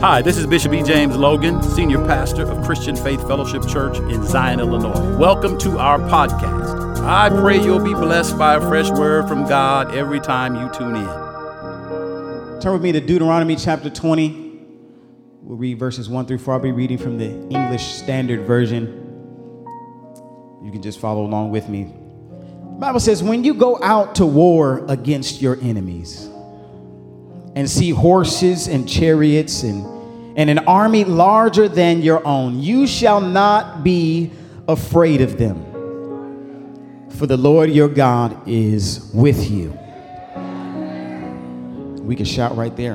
Hi, 0.00 0.22
this 0.22 0.36
is 0.36 0.46
Bishop 0.46 0.72
E. 0.74 0.82
James 0.84 1.16
Logan, 1.16 1.60
Senior 1.60 1.98
Pastor 2.06 2.48
of 2.48 2.64
Christian 2.64 2.94
Faith 2.94 3.20
Fellowship 3.26 3.66
Church 3.66 3.98
in 3.98 4.24
Zion, 4.24 4.60
Illinois. 4.60 5.16
Welcome 5.16 5.58
to 5.58 5.76
our 5.76 5.98
podcast. 5.98 7.04
I 7.04 7.28
pray 7.28 7.60
you'll 7.60 7.82
be 7.82 7.94
blessed 7.94 8.38
by 8.38 8.54
a 8.54 8.60
fresh 8.60 8.88
word 8.90 9.26
from 9.26 9.48
God 9.48 9.92
every 9.92 10.20
time 10.20 10.54
you 10.54 10.70
tune 10.72 10.94
in. 10.94 12.60
Turn 12.60 12.74
with 12.74 12.82
me 12.82 12.92
to 12.92 13.00
Deuteronomy 13.00 13.56
chapter 13.56 13.90
20. 13.90 14.60
We'll 15.42 15.58
read 15.58 15.80
verses 15.80 16.08
1 16.08 16.26
through 16.26 16.38
4. 16.38 16.54
I'll 16.54 16.60
be 16.60 16.70
reading 16.70 16.98
from 16.98 17.18
the 17.18 17.30
English 17.48 17.82
Standard 17.82 18.46
Version. 18.46 18.86
You 20.62 20.70
can 20.70 20.80
just 20.80 21.00
follow 21.00 21.24
along 21.24 21.50
with 21.50 21.68
me. 21.68 21.82
The 21.82 22.78
Bible 22.78 23.00
says, 23.00 23.24
When 23.24 23.42
you 23.42 23.52
go 23.52 23.82
out 23.82 24.14
to 24.14 24.26
war 24.26 24.86
against 24.88 25.42
your 25.42 25.58
enemies 25.60 26.30
and 27.58 27.68
see 27.68 27.90
horses 27.90 28.68
and 28.68 28.88
chariots 28.88 29.64
and, 29.64 29.84
and 30.38 30.48
an 30.48 30.60
army 30.60 31.04
larger 31.04 31.68
than 31.68 32.02
your 32.02 32.24
own, 32.24 32.60
you 32.60 32.86
shall 32.86 33.20
not 33.20 33.82
be 33.82 34.30
afraid 34.68 35.20
of 35.20 35.38
them. 35.38 37.08
For 37.10 37.26
the 37.26 37.36
Lord 37.36 37.68
your 37.70 37.88
God 37.88 38.46
is 38.46 39.10
with 39.12 39.50
you. 39.50 39.76
We 42.04 42.14
can 42.14 42.26
shout 42.26 42.56
right 42.56 42.76
there. 42.76 42.94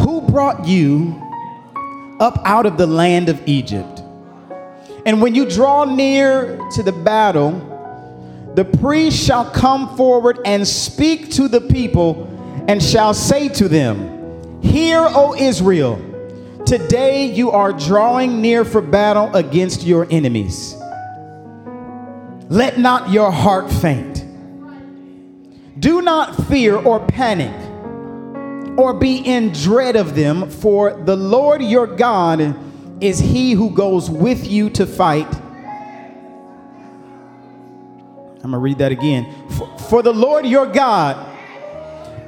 Who 0.00 0.20
brought 0.20 0.66
you 0.66 1.18
up 2.20 2.42
out 2.44 2.66
of 2.66 2.76
the 2.76 2.86
land 2.86 3.30
of 3.30 3.40
Egypt? 3.48 4.02
And 5.06 5.22
when 5.22 5.34
you 5.34 5.48
draw 5.48 5.86
near 5.86 6.58
to 6.72 6.82
the 6.82 6.92
battle, 6.92 7.52
the 8.54 8.66
priest 8.66 9.16
shall 9.16 9.50
come 9.50 9.96
forward 9.96 10.40
and 10.44 10.68
speak 10.68 11.30
to 11.30 11.48
the 11.48 11.62
people 11.62 12.26
and 12.68 12.82
shall 12.82 13.14
say 13.14 13.48
to 13.48 13.68
them, 13.68 14.60
Hear, 14.62 15.00
O 15.00 15.34
Israel, 15.34 15.96
today 16.66 17.26
you 17.26 17.50
are 17.50 17.72
drawing 17.72 18.40
near 18.40 18.64
for 18.64 18.80
battle 18.80 19.34
against 19.34 19.82
your 19.82 20.06
enemies. 20.10 20.74
Let 22.48 22.78
not 22.78 23.10
your 23.10 23.30
heart 23.30 23.70
faint. 23.70 24.24
Do 25.78 26.02
not 26.02 26.36
fear 26.48 26.76
or 26.76 27.00
panic 27.06 27.54
or 28.76 28.92
be 28.94 29.18
in 29.18 29.52
dread 29.52 29.96
of 29.96 30.14
them, 30.14 30.50
for 30.50 30.92
the 31.04 31.16
Lord 31.16 31.62
your 31.62 31.86
God 31.86 32.56
is 33.00 33.18
he 33.18 33.52
who 33.52 33.70
goes 33.70 34.10
with 34.10 34.46
you 34.46 34.70
to 34.70 34.86
fight. 34.86 35.32
I'm 38.42 38.50
going 38.50 38.52
to 38.52 38.58
read 38.58 38.78
that 38.78 38.92
again. 38.92 39.30
For, 39.50 39.78
for, 39.90 40.02
the 40.02 40.14
Lord 40.14 40.46
your 40.46 40.66
God 40.66 41.29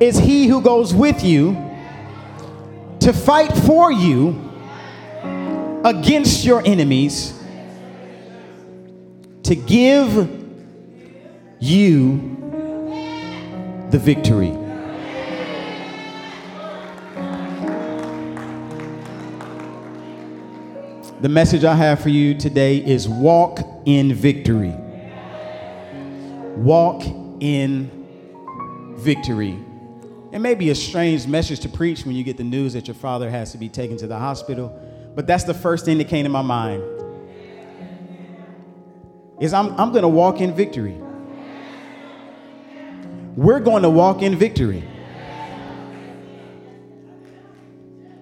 is 0.02 0.18
he 0.18 0.48
who 0.48 0.60
goes 0.60 0.92
with 0.92 1.22
you 1.22 1.52
to 2.98 3.12
fight 3.12 3.56
for 3.58 3.92
you 3.92 4.50
against 5.84 6.44
your 6.44 6.60
enemies 6.66 7.40
to 9.44 9.54
give 9.54 10.10
you 11.60 12.18
the 13.90 13.98
victory. 13.98 14.50
The 21.20 21.28
message 21.28 21.62
I 21.62 21.76
have 21.76 22.00
for 22.00 22.08
you 22.08 22.34
today 22.34 22.78
is 22.78 23.08
walk 23.08 23.60
in 23.86 24.12
victory. 24.12 24.74
Walk 26.56 27.04
in 27.38 28.96
victory. 28.98 29.56
It 30.32 30.38
may 30.38 30.54
be 30.54 30.70
a 30.70 30.74
strange 30.74 31.26
message 31.26 31.60
to 31.60 31.68
preach 31.68 32.06
when 32.06 32.16
you 32.16 32.24
get 32.24 32.38
the 32.38 32.44
news 32.44 32.72
that 32.72 32.88
your 32.88 32.94
father 32.94 33.28
has 33.28 33.52
to 33.52 33.58
be 33.58 33.68
taken 33.68 33.98
to 33.98 34.06
the 34.06 34.18
hospital, 34.18 34.70
but 35.14 35.26
that's 35.26 35.44
the 35.44 35.52
first 35.52 35.84
thing 35.84 35.98
that 35.98 36.08
came 36.08 36.24
to 36.24 36.30
my 36.30 36.40
mind. 36.40 36.82
Is 39.40 39.52
I'm, 39.52 39.78
I'm 39.78 39.92
going 39.92 40.02
to 40.02 40.08
walk 40.08 40.40
in 40.40 40.54
victory. 40.54 40.96
We're 43.36 43.60
going 43.60 43.82
to 43.82 43.90
walk 43.90 44.22
in 44.22 44.36
victory. 44.36 44.82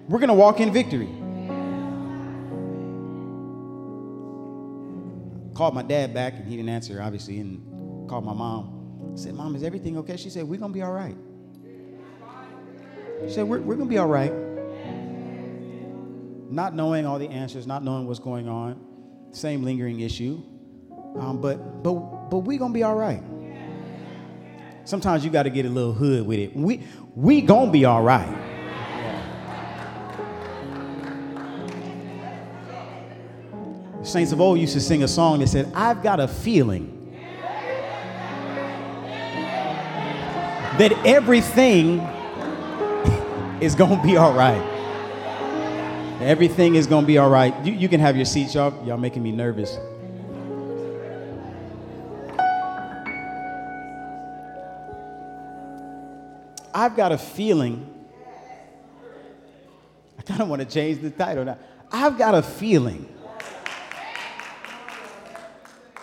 We're 0.09 0.19
going 0.19 0.27
to 0.27 0.33
walk 0.33 0.59
in 0.59 0.73
victory. 0.73 1.07
Called 5.55 5.75
my 5.75 5.83
dad 5.83 6.13
back 6.13 6.33
and 6.33 6.45
he 6.45 6.57
didn't 6.57 6.69
answer, 6.69 7.01
obviously, 7.01 7.39
and 7.39 8.09
called 8.09 8.25
my 8.25 8.33
mom. 8.33 9.13
I 9.13 9.15
said, 9.17 9.33
Mom, 9.33 9.55
is 9.55 9.63
everything 9.63 9.97
okay? 9.99 10.17
She 10.17 10.29
said, 10.29 10.43
We're 10.43 10.59
going 10.59 10.71
to 10.71 10.73
be 10.73 10.81
all 10.81 10.91
right. 10.91 11.15
She 13.25 13.31
said, 13.31 13.47
We're, 13.47 13.59
we're 13.61 13.75
going 13.75 13.87
to 13.87 13.93
be 13.93 13.97
all 13.97 14.07
right. 14.07 14.33
Not 16.51 16.75
knowing 16.75 17.05
all 17.05 17.17
the 17.17 17.29
answers, 17.29 17.65
not 17.65 17.83
knowing 17.83 18.07
what's 18.07 18.19
going 18.19 18.49
on, 18.49 18.85
same 19.31 19.63
lingering 19.63 20.01
issue. 20.01 20.43
Um, 21.17 21.39
but 21.41 21.83
but 21.83 21.93
but 22.29 22.39
we 22.39 22.57
gonna 22.57 22.73
be 22.73 22.83
all 22.83 22.95
right. 22.95 23.23
Sometimes 24.83 25.23
you 25.23 25.29
got 25.29 25.43
to 25.43 25.49
get 25.49 25.65
a 25.65 25.69
little 25.69 25.93
hood 25.93 26.25
with 26.25 26.39
it. 26.39 26.55
We 26.55 26.83
we 27.15 27.41
gonna 27.41 27.71
be 27.71 27.85
all 27.85 28.01
right. 28.01 28.37
Saints 34.03 34.31
of 34.31 34.41
old 34.41 34.59
used 34.59 34.73
to 34.73 34.81
sing 34.81 35.03
a 35.03 35.07
song 35.07 35.39
that 35.39 35.47
said, 35.47 35.71
"I've 35.75 36.01
got 36.01 36.19
a 36.19 36.27
feeling 36.27 36.97
that 40.77 40.91
everything 41.05 41.99
is 43.61 43.75
gonna 43.75 44.01
be 44.03 44.17
all 44.17 44.33
right." 44.33 44.61
Everything 46.21 46.75
is 46.75 46.85
gonna 46.85 47.07
be 47.07 47.17
all 47.17 47.29
right. 47.29 47.53
You, 47.65 47.73
you 47.73 47.89
can 47.89 47.99
have 47.99 48.15
your 48.15 48.25
seats, 48.25 48.53
y'all. 48.53 48.85
Y'all 48.85 48.97
making 48.97 49.23
me 49.23 49.31
nervous. 49.31 49.77
I've 56.73 56.95
got 56.95 57.11
a 57.11 57.17
feeling. 57.17 57.87
I 60.17 60.21
kind 60.23 60.41
of 60.41 60.47
want 60.49 60.61
to 60.61 60.67
change 60.67 61.01
the 61.01 61.09
title 61.09 61.43
now. 61.43 61.57
I've 61.91 62.17
got 62.17 62.35
a 62.35 62.41
feeling 62.41 63.07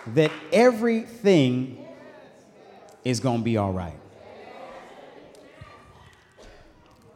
that 0.07 0.31
everything 0.51 1.85
is 3.03 3.19
going 3.19 3.39
to 3.39 3.43
be 3.43 3.57
all 3.57 3.71
right. 3.71 3.97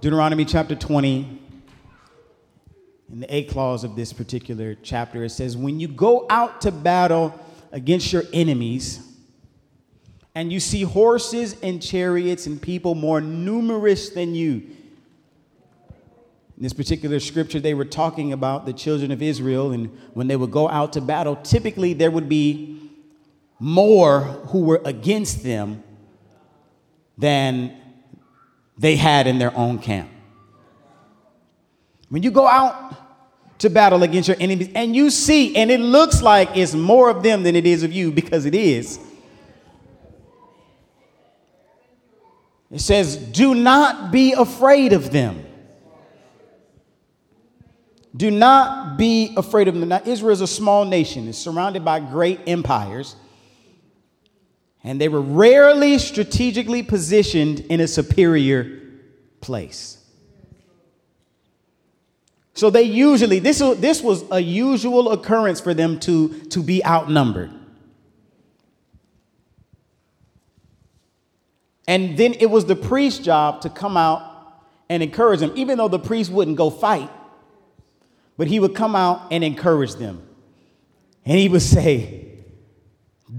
Deuteronomy 0.04 0.44
chapter 0.44 0.76
20, 0.76 1.40
in 3.14 3.20
the 3.22 3.34
eighth 3.34 3.54
clause 3.54 3.86
of 3.86 3.96
this 3.96 4.12
particular 4.12 4.76
chapter, 4.84 5.24
it 5.24 5.30
says, 5.30 5.56
When 5.56 5.80
you 5.80 5.88
go 5.88 6.26
out 6.30 6.60
to 6.64 6.74
battle 6.74 7.40
against 7.72 8.12
your 8.12 8.24
enemies, 8.34 9.00
and 10.36 10.52
you 10.52 10.60
see 10.60 10.82
horses 10.82 11.56
and 11.64 11.82
chariots 11.82 12.48
and 12.48 12.62
people 12.62 12.96
more 12.96 13.22
numerous 13.22 14.10
than 14.10 14.36
you. 14.36 14.56
In 16.58 16.64
this 16.64 16.74
particular 16.74 17.22
scripture, 17.22 17.62
they 17.62 17.74
were 17.74 17.86
talking 17.86 18.34
about 18.34 18.66
the 18.66 18.74
children 18.74 19.10
of 19.10 19.22
Israel, 19.22 19.72
and 19.72 19.90
when 20.14 20.28
they 20.28 20.36
would 20.36 20.52
go 20.52 20.68
out 20.68 20.92
to 20.94 21.02
battle, 21.02 21.38
typically 21.38 21.94
there 21.94 22.12
would 22.12 22.28
be 22.28 22.92
more 23.58 24.20
who 24.20 24.64
were 24.66 24.82
against 24.84 25.44
them 25.46 25.82
than 27.18 27.80
they 28.84 28.96
had 28.96 29.26
in 29.26 29.40
their 29.40 29.56
own 29.58 29.80
camp. 29.80 30.12
When 32.10 32.22
you 32.22 32.30
go 32.30 32.46
out 32.46 32.94
to 33.60 33.70
battle 33.70 34.04
against 34.04 34.28
your 34.28 34.38
enemies 34.40 34.70
and 34.76 34.96
you 34.96 35.10
see, 35.10 35.56
and 35.56 35.72
it 35.72 35.80
looks 35.80 36.22
like 36.22 36.56
it's 36.56 36.76
more 36.76 37.10
of 37.10 37.24
them 37.24 37.44
than 37.44 37.56
it 37.56 37.66
is 37.66 37.84
of 37.84 37.92
you, 37.92 38.12
because 38.12 38.46
it 38.46 38.54
is 38.54 39.00
It 42.74 42.82
says, 42.82 43.16
Do 43.16 43.54
not 43.54 44.12
be 44.12 44.34
afraid 44.34 44.94
of 44.94 45.12
them. 45.12 45.46
Do 48.18 48.32
not 48.32 48.98
be 48.98 49.34
afraid 49.38 49.68
of 49.68 49.80
them. 49.80 49.90
Now, 49.90 50.02
Israel 50.06 50.32
is 50.32 50.42
a 50.42 50.48
small 50.48 50.84
nation, 50.84 51.28
it's 51.28 51.38
surrounded 51.38 51.86
by 51.86 52.00
great 52.00 52.42
empires, 52.48 53.16
and 54.84 55.00
they 55.00 55.08
were 55.08 55.22
rarely 55.22 55.98
strategically 55.98 56.84
positioned 56.84 57.62
in 57.62 57.80
a 57.80 57.88
superior 57.88 58.82
place. 59.40 59.98
So 62.54 62.70
they 62.70 62.84
usually, 62.84 63.40
this, 63.40 63.60
this 63.78 64.02
was 64.02 64.24
a 64.30 64.40
usual 64.40 65.12
occurrence 65.12 65.60
for 65.60 65.74
them 65.74 66.00
to, 66.02 66.30
to 66.50 66.62
be 66.62 66.86
outnumbered. 66.86 67.52
And 71.88 72.18
then 72.18 72.34
it 72.36 72.46
was 72.46 72.66
the 72.66 72.76
priest's 72.76 73.24
job 73.24 73.62
to 73.62 73.70
come 73.70 73.98
out 73.98 74.30
and 74.90 75.02
encourage 75.02 75.40
them, 75.40 75.52
even 75.56 75.78
though 75.78 75.88
the 75.88 76.00
priest 76.00 76.32
wouldn't 76.32 76.58
go 76.58 76.70
fight, 76.70 77.10
but 78.38 78.48
he 78.48 78.60
would 78.60 78.76
come 78.76 78.96
out 78.96 79.32
and 79.32 79.44
encourage 79.44 79.96
them. 79.96 80.22
And 81.26 81.38
he 81.38 81.50
would 81.50 81.62
say, 81.62 82.33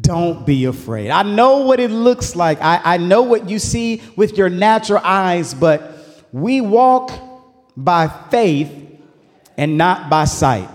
Don't 0.00 0.44
be 0.44 0.64
afraid. 0.64 1.10
I 1.10 1.22
know 1.22 1.58
what 1.58 1.78
it 1.78 1.90
looks 1.90 2.34
like, 2.34 2.60
I, 2.60 2.80
I 2.84 2.96
know 2.96 3.22
what 3.22 3.48
you 3.48 3.58
see 3.58 4.02
with 4.16 4.36
your 4.36 4.48
natural 4.48 5.00
eyes, 5.04 5.54
but 5.54 5.92
we 6.32 6.60
walk 6.60 7.12
by 7.76 8.08
faith 8.30 8.72
and 9.56 9.78
not 9.78 10.10
by 10.10 10.24
sight. 10.24 10.68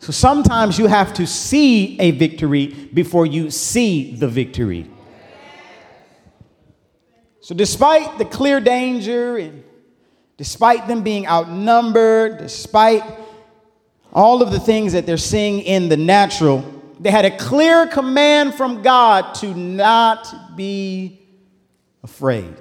So 0.00 0.12
sometimes 0.12 0.78
you 0.78 0.86
have 0.86 1.12
to 1.14 1.26
see 1.26 1.98
a 2.00 2.10
victory 2.12 2.68
before 2.92 3.26
you 3.26 3.50
see 3.50 4.16
the 4.16 4.28
victory. 4.28 4.90
So, 7.42 7.54
despite 7.54 8.18
the 8.18 8.24
clear 8.24 8.60
danger 8.60 9.36
and 9.36 9.64
despite 10.36 10.86
them 10.86 11.02
being 11.02 11.26
outnumbered, 11.26 12.38
despite 12.38 13.02
all 14.12 14.42
of 14.42 14.52
the 14.52 14.60
things 14.60 14.92
that 14.92 15.04
they're 15.06 15.16
seeing 15.16 15.60
in 15.60 15.88
the 15.88 15.96
natural, 15.96 16.79
they 17.00 17.10
had 17.10 17.24
a 17.24 17.34
clear 17.34 17.86
command 17.86 18.54
from 18.54 18.82
God 18.82 19.34
to 19.36 19.54
not 19.54 20.54
be 20.54 21.18
afraid. 22.04 22.54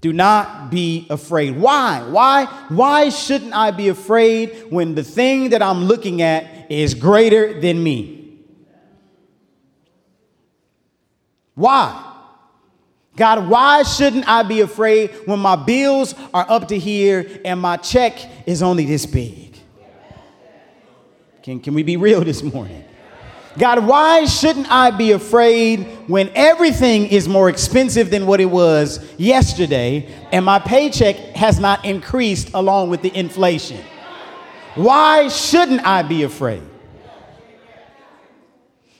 Do 0.00 0.14
not 0.14 0.70
be 0.70 1.06
afraid. 1.10 1.58
Why? 1.58 2.02
Why? 2.08 2.46
Why 2.68 3.10
shouldn't 3.10 3.54
I 3.54 3.70
be 3.70 3.88
afraid 3.88 4.66
when 4.70 4.94
the 4.94 5.02
thing 5.02 5.50
that 5.50 5.62
I'm 5.62 5.84
looking 5.84 6.22
at 6.22 6.70
is 6.70 6.94
greater 6.94 7.60
than 7.60 7.82
me? 7.82 8.40
Why? 11.54 12.02
God, 13.16 13.48
why 13.48 13.82
shouldn't 13.82 14.28
I 14.28 14.42
be 14.42 14.62
afraid 14.62 15.10
when 15.26 15.38
my 15.38 15.56
bills 15.56 16.14
are 16.32 16.46
up 16.48 16.68
to 16.68 16.78
here 16.78 17.40
and 17.44 17.60
my 17.60 17.76
check 17.76 18.18
is 18.46 18.62
only 18.62 18.86
this 18.86 19.04
big? 19.04 19.55
Can, 21.46 21.60
can 21.60 21.74
we 21.74 21.84
be 21.84 21.96
real 21.96 22.22
this 22.22 22.42
morning? 22.42 22.82
God, 23.56 23.86
why 23.86 24.24
shouldn't 24.24 24.66
I 24.68 24.90
be 24.90 25.12
afraid 25.12 25.84
when 26.08 26.28
everything 26.34 27.06
is 27.06 27.28
more 27.28 27.48
expensive 27.48 28.10
than 28.10 28.26
what 28.26 28.40
it 28.40 28.46
was 28.46 28.98
yesterday 29.16 30.12
and 30.32 30.44
my 30.44 30.58
paycheck 30.58 31.14
has 31.36 31.60
not 31.60 31.84
increased 31.84 32.50
along 32.52 32.90
with 32.90 33.00
the 33.00 33.16
inflation? 33.16 33.80
Why 34.74 35.28
shouldn't 35.28 35.86
I 35.86 36.02
be 36.02 36.24
afraid? 36.24 36.64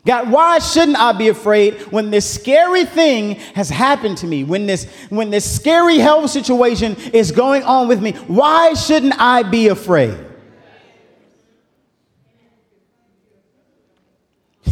God, 0.06 0.31
why 0.31 0.60
shouldn't 0.60 1.00
I 1.00 1.10
be 1.14 1.26
afraid 1.26 1.81
when 1.90 2.12
this 2.12 2.32
scary 2.32 2.84
thing 2.84 3.34
has 3.56 3.69
happened 3.69 4.19
to 4.19 4.26
me? 4.28 4.44
When 4.44 4.66
this 4.66 4.84
when 5.08 5.31
this 5.31 5.52
scary 5.52 5.98
health 5.98 6.31
situation 6.31 6.94
is 7.12 7.32
going 7.32 7.64
on 7.64 7.88
with 7.88 8.00
me, 8.00 8.12
why 8.12 8.75
shouldn't 8.75 9.14
I 9.19 9.43
be 9.43 9.66
afraid? 9.66 10.35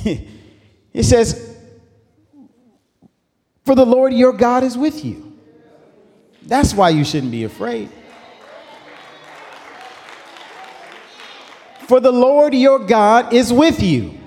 it 0.93 1.03
says, 1.03 1.56
For 3.65 3.75
the 3.75 3.87
Lord 3.87 4.12
your 4.12 4.33
God 4.33 4.65
is 4.65 4.77
with 4.77 5.05
you. 5.05 5.33
That's 6.43 6.75
why 6.75 6.91
you 6.91 7.05
shouldn't 7.05 7.33
be 7.33 7.45
afraid. 7.45 7.91
For 11.87 12.01
the 12.01 12.12
Lord 12.12 12.55
your 12.55 12.79
God 12.79 13.33
is 13.33 13.53
with 13.53 13.83
you. 13.83 14.19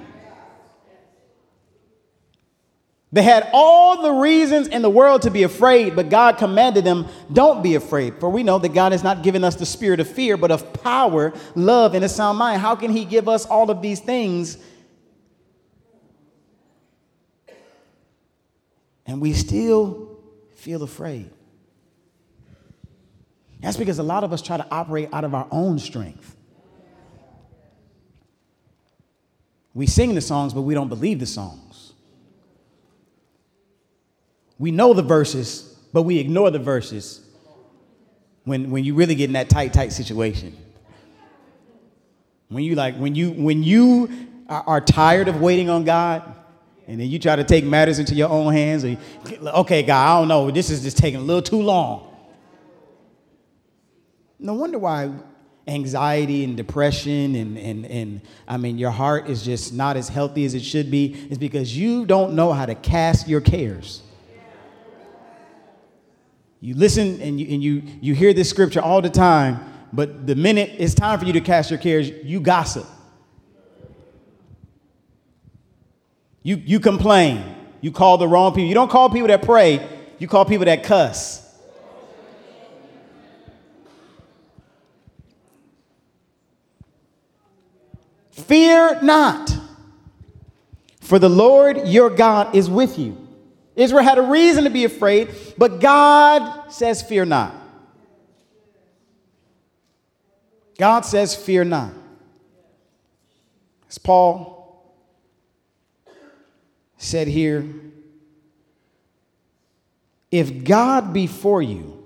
They 3.12 3.24
had 3.24 3.50
all 3.54 4.02
the 4.02 4.12
reasons 4.12 4.68
in 4.68 4.82
the 4.82 4.90
world 4.90 5.22
to 5.24 5.32
be 5.32 5.44
afraid, 5.44 5.96
but 5.96 6.10
God 6.10 6.38
commanded 6.38 6.84
them, 6.84 7.08
Don't 7.32 7.64
be 7.64 7.76
afraid. 7.76 8.20
For 8.20 8.30
we 8.30 8.44
know 8.44 8.60
that 8.60 8.74
God 8.74 8.92
has 8.92 9.04
not 9.04 9.24
given 9.24 9.44
us 9.44 9.56
the 9.56 9.66
spirit 9.66 10.00
of 10.00 10.10
fear, 10.10 10.36
but 10.38 10.52
of 10.52 10.74
power, 10.84 11.34
love, 11.56 11.96
and 11.96 12.04
a 12.04 12.10
sound 12.10 12.38
mind. 12.38 12.62
How 12.62 12.76
can 12.76 12.92
He 12.92 13.06
give 13.06 13.30
us 13.30 13.46
all 13.46 13.72
of 13.72 13.82
these 13.82 14.02
things? 14.02 14.58
And 19.08 19.22
we 19.22 19.34
still 19.34 20.20
feel 20.56 20.84
afraid. 20.84 21.32
That's 23.62 23.78
because 23.78 23.98
a 24.00 24.04
lot 24.04 24.24
of 24.24 24.34
us 24.34 24.42
try 24.42 24.58
to 24.58 24.68
operate 24.70 25.10
out 25.12 25.24
of 25.24 25.34
our 25.34 25.48
own 25.50 25.80
strength. 25.80 26.36
We 29.74 29.88
sing 29.88 30.14
the 30.16 30.22
songs, 30.22 30.54
but 30.54 30.62
we 30.62 30.74
don't 30.74 30.90
believe 30.90 31.20
the 31.20 31.26
songs. 31.26 31.94
We 34.60 34.72
know 34.72 34.94
the 34.94 35.04
verses, 35.04 35.78
but 35.94 36.04
we 36.04 36.18
ignore 36.20 36.52
the 36.52 36.60
verses 36.60 37.22
when, 38.44 38.72
when 38.72 38.84
you 38.84 38.96
really 38.96 39.16
get 39.16 39.26
in 39.26 39.34
that 39.34 39.50
tight, 39.50 39.74
tight 39.74 39.94
situation. 39.94 40.56
When 42.50 42.64
you 42.64 42.76
like, 42.76 42.96
when 42.96 43.14
you 43.14 43.32
when 43.32 43.62
you 43.62 44.10
are, 44.48 44.64
are 44.66 44.82
tired 44.82 45.28
of 45.28 45.42
waiting 45.42 45.70
on 45.70 45.84
God, 45.84 46.24
and 46.88 47.00
then 47.00 47.10
you 47.10 47.20
try 47.20 47.36
to 47.36 47.44
take 47.44 47.66
matters 47.66 48.00
into 48.00 48.16
your 48.16 48.30
own 48.30 48.54
hands, 48.54 48.86
or 48.86 48.98
okay, 49.44 49.84
God, 49.84 50.06
I 50.06 50.20
don't 50.20 50.28
know, 50.28 50.50
this 50.52 50.70
is 50.70 50.84
just 50.84 50.98
taking 50.98 51.20
a 51.20 51.24
little 51.24 51.42
too 51.42 51.62
long. 51.62 52.16
No 54.40 54.54
wonder 54.54 54.80
why 54.80 55.12
anxiety 55.68 56.46
and 56.46 56.56
depression 56.56 57.36
and, 57.36 57.58
and, 57.58 57.86
and 57.88 58.22
I 58.48 58.56
mean, 58.58 58.78
your 58.78 58.92
heart 58.92 59.30
is 59.30 59.44
just 59.44 59.74
not 59.74 59.98
as 59.98 60.08
healthy 60.08 60.46
as 60.46 60.54
it 60.54 60.64
should 60.64 60.90
be, 60.90 61.14
is 61.30 61.38
because 61.38 61.76
you 61.78 62.06
don't 62.06 62.34
know 62.34 62.54
how 62.54 62.66
to 62.66 62.76
cast 62.76 63.28
your 63.28 63.42
cares. 63.42 64.02
You 66.62 66.74
listen 66.74 67.22
and 67.22 67.40
you, 67.40 67.54
and 67.54 67.64
you, 67.64 67.84
you 68.02 68.16
hear 68.16 68.34
this 68.34 68.50
scripture 68.50 68.82
all 68.82 69.02
the 69.02 69.10
time, 69.10 69.60
but 69.92 70.26
the 70.26 70.36
minute 70.36 70.72
it's 70.78 70.94
time 70.94 71.20
for 71.20 71.26
you 71.26 71.34
to 71.34 71.42
cast 71.42 71.70
your 71.70 71.80
cares, 71.80 72.10
you 72.10 72.40
gossip. 72.40 72.86
You, 76.48 76.56
you 76.66 76.80
complain. 76.80 77.44
You 77.82 77.92
call 77.92 78.18
the 78.18 78.26
wrong 78.26 78.54
people. 78.54 78.70
You 78.70 78.74
don't 78.74 78.90
call 78.90 79.10
people 79.10 79.28
that 79.28 79.42
pray, 79.42 79.86
you 80.18 80.30
call 80.30 80.46
people 80.46 80.64
that 80.64 80.82
cuss. 80.82 81.44
Fear 88.32 89.02
not, 89.02 89.54
for 91.02 91.20
the 91.20 91.28
Lord 91.28 91.86
your 91.86 92.10
God 92.10 92.56
is 92.56 92.70
with 92.70 92.98
you 92.98 93.28
Israel 93.76 94.04
had 94.04 94.18
a 94.18 94.22
reason 94.22 94.64
to 94.64 94.70
be 94.70 94.86
afraid, 94.86 95.36
but 95.58 95.82
God 95.82 96.72
says, 96.72 97.02
Fear 97.02 97.26
not. 97.26 97.54
God 100.80 101.02
says, 101.02 101.36
Fear 101.36 101.66
not. 101.66 101.92
As 103.90 103.98
Paul 103.98 104.57
said 106.98 107.28
here, 107.28 107.66
if 110.32 110.64
God 110.64 111.14
be 111.14 111.28
for 111.28 111.62
you, 111.62 112.04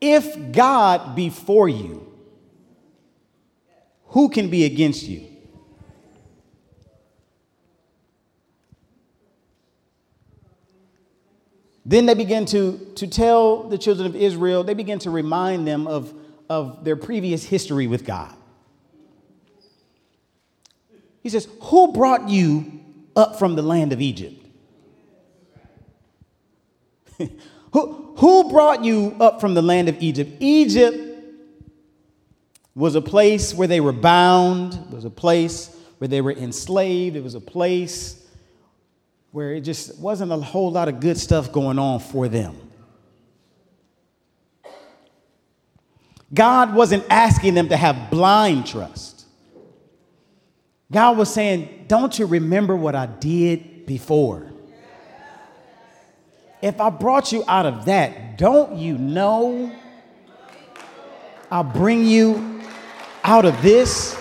if 0.00 0.52
God 0.52 1.16
be 1.16 1.30
for 1.30 1.68
you, 1.68 2.04
who 4.08 4.28
can 4.28 4.50
be 4.50 4.64
against 4.64 5.04
you? 5.04 5.24
Then 11.84 12.04
they 12.04 12.12
begin 12.12 12.44
to, 12.46 12.78
to 12.96 13.06
tell 13.06 13.62
the 13.62 13.78
children 13.78 14.06
of 14.06 14.14
Israel, 14.14 14.62
they 14.62 14.74
begin 14.74 14.98
to 15.00 15.10
remind 15.10 15.66
them 15.66 15.86
of, 15.86 16.12
of 16.50 16.84
their 16.84 16.96
previous 16.96 17.44
history 17.44 17.86
with 17.86 18.04
God. 18.04 18.37
He 21.22 21.28
says, 21.28 21.48
Who 21.62 21.92
brought 21.92 22.28
you 22.28 22.80
up 23.16 23.38
from 23.38 23.56
the 23.56 23.62
land 23.62 23.92
of 23.92 24.00
Egypt? 24.00 24.44
who, 27.72 28.14
who 28.16 28.50
brought 28.50 28.84
you 28.84 29.16
up 29.20 29.40
from 29.40 29.54
the 29.54 29.62
land 29.62 29.88
of 29.88 30.00
Egypt? 30.00 30.30
Egypt 30.40 31.04
was 32.74 32.94
a 32.94 33.00
place 33.00 33.52
where 33.52 33.66
they 33.66 33.80
were 33.80 33.92
bound, 33.92 34.74
it 34.74 34.94
was 34.94 35.04
a 35.04 35.10
place 35.10 35.76
where 35.98 36.06
they 36.06 36.20
were 36.20 36.32
enslaved, 36.32 37.16
it 37.16 37.24
was 37.24 37.34
a 37.34 37.40
place 37.40 38.24
where 39.32 39.52
it 39.52 39.62
just 39.62 39.98
wasn't 39.98 40.30
a 40.30 40.36
whole 40.36 40.70
lot 40.70 40.88
of 40.88 41.00
good 41.00 41.18
stuff 41.18 41.52
going 41.52 41.78
on 41.78 41.98
for 41.98 42.28
them. 42.28 42.56
God 46.32 46.74
wasn't 46.74 47.04
asking 47.10 47.54
them 47.54 47.68
to 47.70 47.76
have 47.76 48.10
blind 48.10 48.66
trust. 48.66 49.17
God 50.90 51.18
was 51.18 51.32
saying, 51.32 51.84
Don't 51.86 52.18
you 52.18 52.26
remember 52.26 52.74
what 52.74 52.94
I 52.94 53.06
did 53.06 53.86
before? 53.86 54.50
If 56.62 56.80
I 56.80 56.90
brought 56.90 57.30
you 57.30 57.44
out 57.46 57.66
of 57.66 57.84
that, 57.84 58.38
don't 58.38 58.76
you 58.76 58.98
know 58.98 59.72
I'll 61.50 61.64
bring 61.64 62.04
you 62.04 62.62
out 63.22 63.44
of 63.44 63.60
this? 63.62 64.14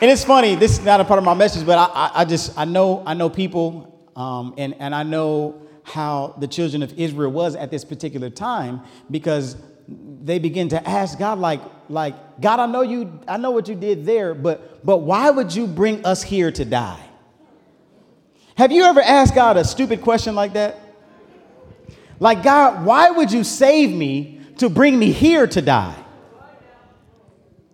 And 0.00 0.10
it's 0.10 0.24
funny, 0.24 0.54
this 0.54 0.78
is 0.78 0.84
not 0.84 1.00
a 1.00 1.04
part 1.04 1.18
of 1.18 1.24
my 1.24 1.34
message, 1.34 1.64
but 1.64 1.78
I, 1.78 1.84
I, 1.84 2.10
I 2.20 2.24
just, 2.26 2.58
I 2.58 2.66
know, 2.66 3.02
I 3.06 3.14
know 3.14 3.30
people, 3.30 4.10
um, 4.16 4.54
and, 4.58 4.74
and 4.78 4.94
I 4.94 5.02
know 5.02 5.62
how 5.82 6.34
the 6.38 6.46
children 6.46 6.82
of 6.82 6.98
Israel 6.98 7.30
was 7.30 7.56
at 7.56 7.70
this 7.70 7.84
particular 7.84 8.28
time 8.28 8.82
because 9.10 9.56
they 9.88 10.38
begin 10.38 10.70
to 10.70 10.88
ask 10.88 11.18
God, 11.18 11.38
like, 11.38 11.60
like, 11.88 12.40
God, 12.40 12.60
I 12.60 12.66
know 12.66 12.82
you, 12.82 13.20
I 13.28 13.36
know 13.36 13.50
what 13.50 13.68
you 13.68 13.74
did 13.74 14.06
there, 14.06 14.34
but 14.34 14.84
but 14.84 14.98
why 14.98 15.30
would 15.30 15.54
you 15.54 15.66
bring 15.66 16.04
us 16.04 16.22
here 16.22 16.50
to 16.52 16.64
die? 16.64 17.00
Have 18.56 18.72
you 18.72 18.84
ever 18.84 19.00
asked 19.00 19.34
God 19.34 19.56
a 19.56 19.64
stupid 19.64 20.02
question 20.02 20.34
like 20.34 20.52
that? 20.54 20.78
Like, 22.20 22.42
God, 22.42 22.84
why 22.86 23.10
would 23.10 23.32
you 23.32 23.44
save 23.44 23.90
me 23.90 24.40
to 24.58 24.68
bring 24.68 24.98
me 24.98 25.10
here 25.10 25.46
to 25.46 25.60
die? 25.60 25.96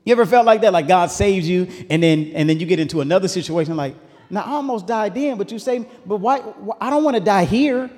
You 0.04 0.12
ever 0.12 0.24
felt 0.24 0.46
like 0.46 0.62
that? 0.62 0.72
Like 0.72 0.88
God 0.88 1.10
saves 1.10 1.48
you, 1.48 1.68
and 1.90 2.02
then 2.02 2.32
and 2.34 2.48
then 2.48 2.58
you 2.58 2.66
get 2.66 2.80
into 2.80 3.00
another 3.00 3.28
situation 3.28 3.76
like, 3.76 3.94
now 4.30 4.42
I 4.42 4.50
almost 4.50 4.86
died 4.86 5.14
then, 5.14 5.36
but 5.36 5.52
you 5.52 5.58
say, 5.58 5.86
but 6.06 6.16
why, 6.16 6.38
why 6.38 6.76
I 6.80 6.90
don't 6.90 7.04
want 7.04 7.16
to 7.16 7.22
die 7.22 7.44
here. 7.44 7.90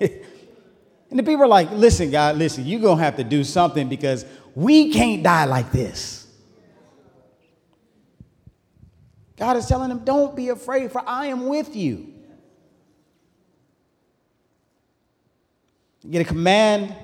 and 1.12 1.18
the 1.18 1.24
people 1.24 1.42
are 1.42 1.46
like, 1.46 1.70
listen, 1.72 2.10
God, 2.10 2.38
listen, 2.38 2.64
you're 2.64 2.80
gonna 2.80 3.02
have 3.02 3.16
to 3.16 3.24
do 3.24 3.44
something 3.44 3.86
because 3.86 4.24
we 4.54 4.90
can't 4.94 5.22
die 5.22 5.44
like 5.44 5.70
this. 5.70 6.26
God 9.36 9.58
is 9.58 9.66
telling 9.66 9.90
them, 9.90 10.04
don't 10.04 10.34
be 10.34 10.48
afraid, 10.48 10.90
for 10.90 11.06
I 11.06 11.26
am 11.26 11.48
with 11.48 11.76
you. 11.76 12.14
You 16.00 16.10
get 16.10 16.22
a 16.22 16.24
command 16.24 16.96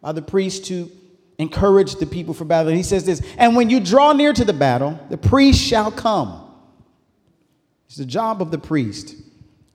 by 0.00 0.12
the 0.12 0.22
priest 0.22 0.66
to 0.66 0.88
encourage 1.38 1.96
the 1.96 2.06
people 2.06 2.34
for 2.34 2.44
battle. 2.44 2.72
he 2.72 2.84
says 2.84 3.04
this, 3.04 3.20
and 3.38 3.56
when 3.56 3.70
you 3.70 3.80
draw 3.80 4.12
near 4.12 4.32
to 4.34 4.44
the 4.44 4.52
battle, 4.52 5.04
the 5.10 5.18
priest 5.18 5.60
shall 5.60 5.90
come. 5.90 6.48
It's 7.88 7.96
the 7.96 8.06
job 8.06 8.40
of 8.40 8.52
the 8.52 8.58
priest, 8.58 9.16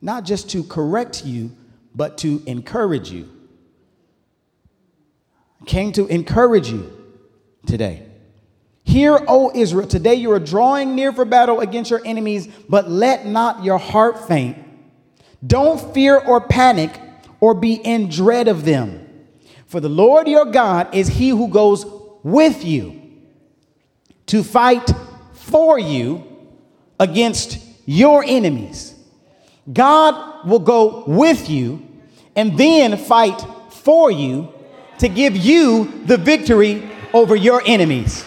not 0.01 0.23
just 0.23 0.49
to 0.51 0.63
correct 0.63 1.25
you, 1.25 1.51
but 1.93 2.17
to 2.19 2.41
encourage 2.45 3.11
you. 3.11 3.32
Came 5.65 5.91
to 5.93 6.07
encourage 6.07 6.69
you 6.69 6.91
today. 7.65 8.05
Hear, 8.83 9.19
O 9.27 9.51
Israel, 9.55 9.87
today 9.87 10.15
you 10.15 10.31
are 10.31 10.39
drawing 10.39 10.95
near 10.95 11.13
for 11.13 11.25
battle 11.25 11.61
against 11.61 11.89
your 11.89 12.01
enemies, 12.05 12.47
but 12.67 12.89
let 12.89 13.25
not 13.25 13.63
your 13.63 13.77
heart 13.77 14.27
faint. 14.27 14.57
Don't 15.45 15.93
fear 15.93 16.17
or 16.17 16.41
panic 16.41 16.99
or 17.39 17.53
be 17.53 17.73
in 17.73 18.09
dread 18.09 18.47
of 18.47 18.65
them. 18.65 18.99
For 19.65 19.79
the 19.79 19.89
Lord 19.89 20.27
your 20.27 20.45
God 20.45 20.93
is 20.93 21.07
he 21.07 21.29
who 21.29 21.47
goes 21.47 21.85
with 22.23 22.63
you 22.63 23.01
to 24.27 24.43
fight 24.43 24.91
for 25.33 25.79
you 25.79 26.23
against 26.99 27.59
your 27.85 28.23
enemies. 28.23 28.95
God 29.71 30.47
will 30.47 30.59
go 30.59 31.03
with 31.05 31.49
you 31.49 31.87
and 32.35 32.57
then 32.57 32.97
fight 32.97 33.43
for 33.69 34.11
you 34.11 34.52
to 35.03 35.09
give 35.09 35.35
you 35.35 36.01
the 36.05 36.15
victory 36.15 36.89
over 37.13 37.35
your 37.35 37.61
enemies. 37.65 38.25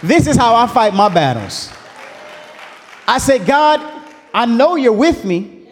This 0.00 0.28
is 0.28 0.36
how 0.36 0.54
I 0.54 0.68
fight 0.68 0.94
my 0.94 1.08
battles. 1.08 1.72
I 3.08 3.18
say, 3.18 3.40
God, 3.40 3.80
I 4.32 4.46
know 4.46 4.76
you're 4.76 4.92
with 4.92 5.24
me, 5.24 5.66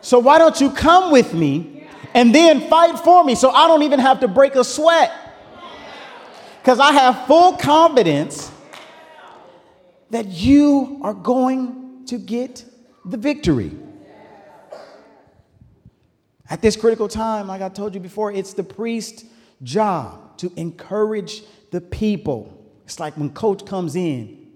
so 0.00 0.20
why 0.20 0.38
don't 0.38 0.60
you 0.60 0.70
come 0.70 1.10
with 1.10 1.34
me 1.34 1.88
and 2.14 2.32
then 2.32 2.68
fight 2.68 3.00
for 3.00 3.24
me 3.24 3.34
so 3.34 3.50
I 3.50 3.66
don't 3.66 3.82
even 3.82 3.98
have 3.98 4.20
to 4.20 4.28
break 4.28 4.54
a 4.54 4.62
sweat? 4.62 5.12
Because 6.62 6.78
I 6.78 6.92
have 6.92 7.26
full 7.26 7.56
confidence 7.56 8.52
that 10.10 10.26
you 10.26 11.00
are 11.02 11.14
going 11.14 12.04
to 12.06 12.18
get 12.18 12.64
the 13.04 13.16
victory. 13.16 13.72
At 16.48 16.62
this 16.62 16.76
critical 16.76 17.08
time, 17.08 17.48
like 17.48 17.62
I 17.62 17.68
told 17.68 17.94
you 17.94 18.00
before, 18.00 18.32
it's 18.32 18.52
the 18.52 18.62
priest's 18.62 19.24
job 19.62 20.38
to 20.38 20.52
encourage 20.56 21.42
the 21.70 21.80
people. 21.80 22.52
It's 22.84 23.00
like 23.00 23.16
when 23.16 23.30
coach 23.30 23.66
comes 23.66 23.96
in 23.96 24.46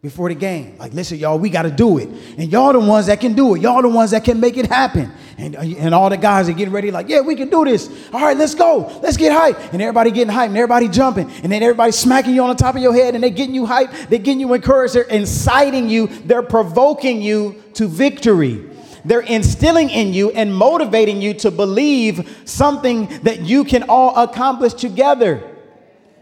before 0.00 0.28
the 0.28 0.34
game, 0.34 0.78
like, 0.78 0.94
listen, 0.94 1.18
y'all, 1.18 1.38
we 1.38 1.50
got 1.50 1.62
to 1.62 1.70
do 1.70 1.98
it. 1.98 2.08
And 2.38 2.50
y'all 2.50 2.72
the 2.72 2.80
ones 2.80 3.06
that 3.06 3.20
can 3.20 3.34
do 3.34 3.54
it. 3.54 3.60
Y'all 3.60 3.82
the 3.82 3.88
ones 3.88 4.12
that 4.12 4.24
can 4.24 4.40
make 4.40 4.56
it 4.56 4.66
happen. 4.66 5.12
And, 5.36 5.54
and 5.54 5.94
all 5.94 6.08
the 6.08 6.16
guys 6.16 6.48
are 6.48 6.52
getting 6.52 6.72
ready, 6.72 6.90
like, 6.90 7.08
yeah, 7.08 7.20
we 7.20 7.34
can 7.34 7.50
do 7.50 7.64
this. 7.64 7.90
All 8.14 8.20
right, 8.22 8.36
let's 8.36 8.54
go. 8.54 8.98
Let's 9.02 9.18
get 9.18 9.32
hyped. 9.32 9.72
And 9.72 9.82
everybody 9.82 10.10
getting 10.12 10.32
hyped 10.32 10.46
and 10.46 10.56
everybody 10.56 10.88
jumping. 10.88 11.30
And 11.42 11.52
then 11.52 11.62
everybody 11.62 11.92
smacking 11.92 12.34
you 12.34 12.42
on 12.42 12.48
the 12.48 12.54
top 12.54 12.76
of 12.76 12.82
your 12.82 12.94
head 12.94 13.14
and 13.14 13.22
they 13.22 13.30
getting 13.30 13.54
you 13.54 13.66
hyped. 13.66 14.08
They're 14.08 14.18
getting 14.18 14.40
you 14.40 14.54
encouraged. 14.54 14.94
They're 14.94 15.02
inciting 15.02 15.90
you. 15.90 16.06
They're 16.06 16.42
provoking 16.42 17.20
you 17.20 17.62
to 17.74 17.88
victory. 17.88 18.70
They're 19.06 19.20
instilling 19.20 19.88
in 19.88 20.12
you 20.12 20.32
and 20.32 20.52
motivating 20.52 21.22
you 21.22 21.32
to 21.34 21.52
believe 21.52 22.42
something 22.44 23.06
that 23.20 23.42
you 23.42 23.62
can 23.62 23.84
all 23.84 24.16
accomplish 24.16 24.74
together. 24.74 25.48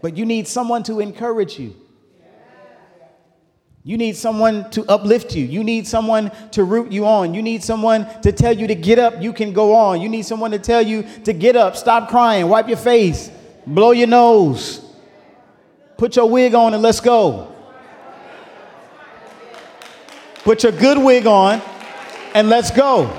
But 0.03 0.15
you 0.15 0.23
need 0.23 0.47
someone 0.47 0.83
to 0.83 0.99
encourage 0.99 1.57
you. 1.57 1.75
You 3.83 3.97
need 3.97 4.15
someone 4.15 4.69
to 4.69 4.85
uplift 4.85 5.35
you. 5.35 5.45
You 5.45 5.63
need 5.63 5.87
someone 5.87 6.31
to 6.51 6.63
root 6.63 6.91
you 6.91 7.07
on. 7.07 7.33
You 7.33 7.41
need 7.41 7.63
someone 7.63 8.07
to 8.21 8.31
tell 8.31 8.55
you 8.55 8.67
to 8.67 8.75
get 8.75 8.99
up, 8.99 9.19
you 9.19 9.33
can 9.33 9.51
go 9.51 9.73
on. 9.73 9.99
You 9.99 10.09
need 10.09 10.23
someone 10.23 10.51
to 10.51 10.59
tell 10.59 10.81
you 10.83 11.05
to 11.23 11.33
get 11.33 11.55
up, 11.55 11.75
stop 11.75 12.09
crying, 12.09 12.47
wipe 12.49 12.67
your 12.67 12.77
face, 12.77 13.31
blow 13.65 13.91
your 13.91 14.07
nose, 14.07 14.83
put 15.97 16.15
your 16.15 16.29
wig 16.29 16.53
on, 16.53 16.75
and 16.75 16.83
let's 16.83 16.99
go. 16.99 17.51
Put 20.43 20.61
your 20.61 20.71
good 20.71 20.99
wig 20.99 21.25
on 21.25 21.61
and 22.35 22.49
let's 22.49 22.69
go. 22.69 23.09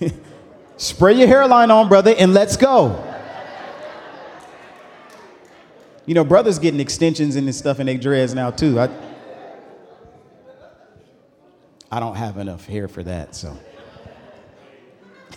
Spray 0.76 1.14
your 1.14 1.28
hairline 1.28 1.70
on, 1.70 1.88
brother, 1.88 2.12
and 2.18 2.34
let's 2.34 2.56
go. 2.56 3.06
You 6.06 6.14
know, 6.14 6.24
brothers 6.24 6.58
getting 6.58 6.80
extensions 6.80 7.36
and 7.36 7.46
this 7.46 7.56
stuff 7.56 7.78
in 7.78 7.86
their 7.86 7.96
dreads 7.96 8.34
now 8.34 8.50
too. 8.50 8.80
I, 8.80 8.90
I 11.88 12.00
don't 12.00 12.16
have 12.16 12.36
enough 12.38 12.66
hair 12.66 12.88
for 12.88 13.04
that, 13.04 13.36
so. 13.36 13.56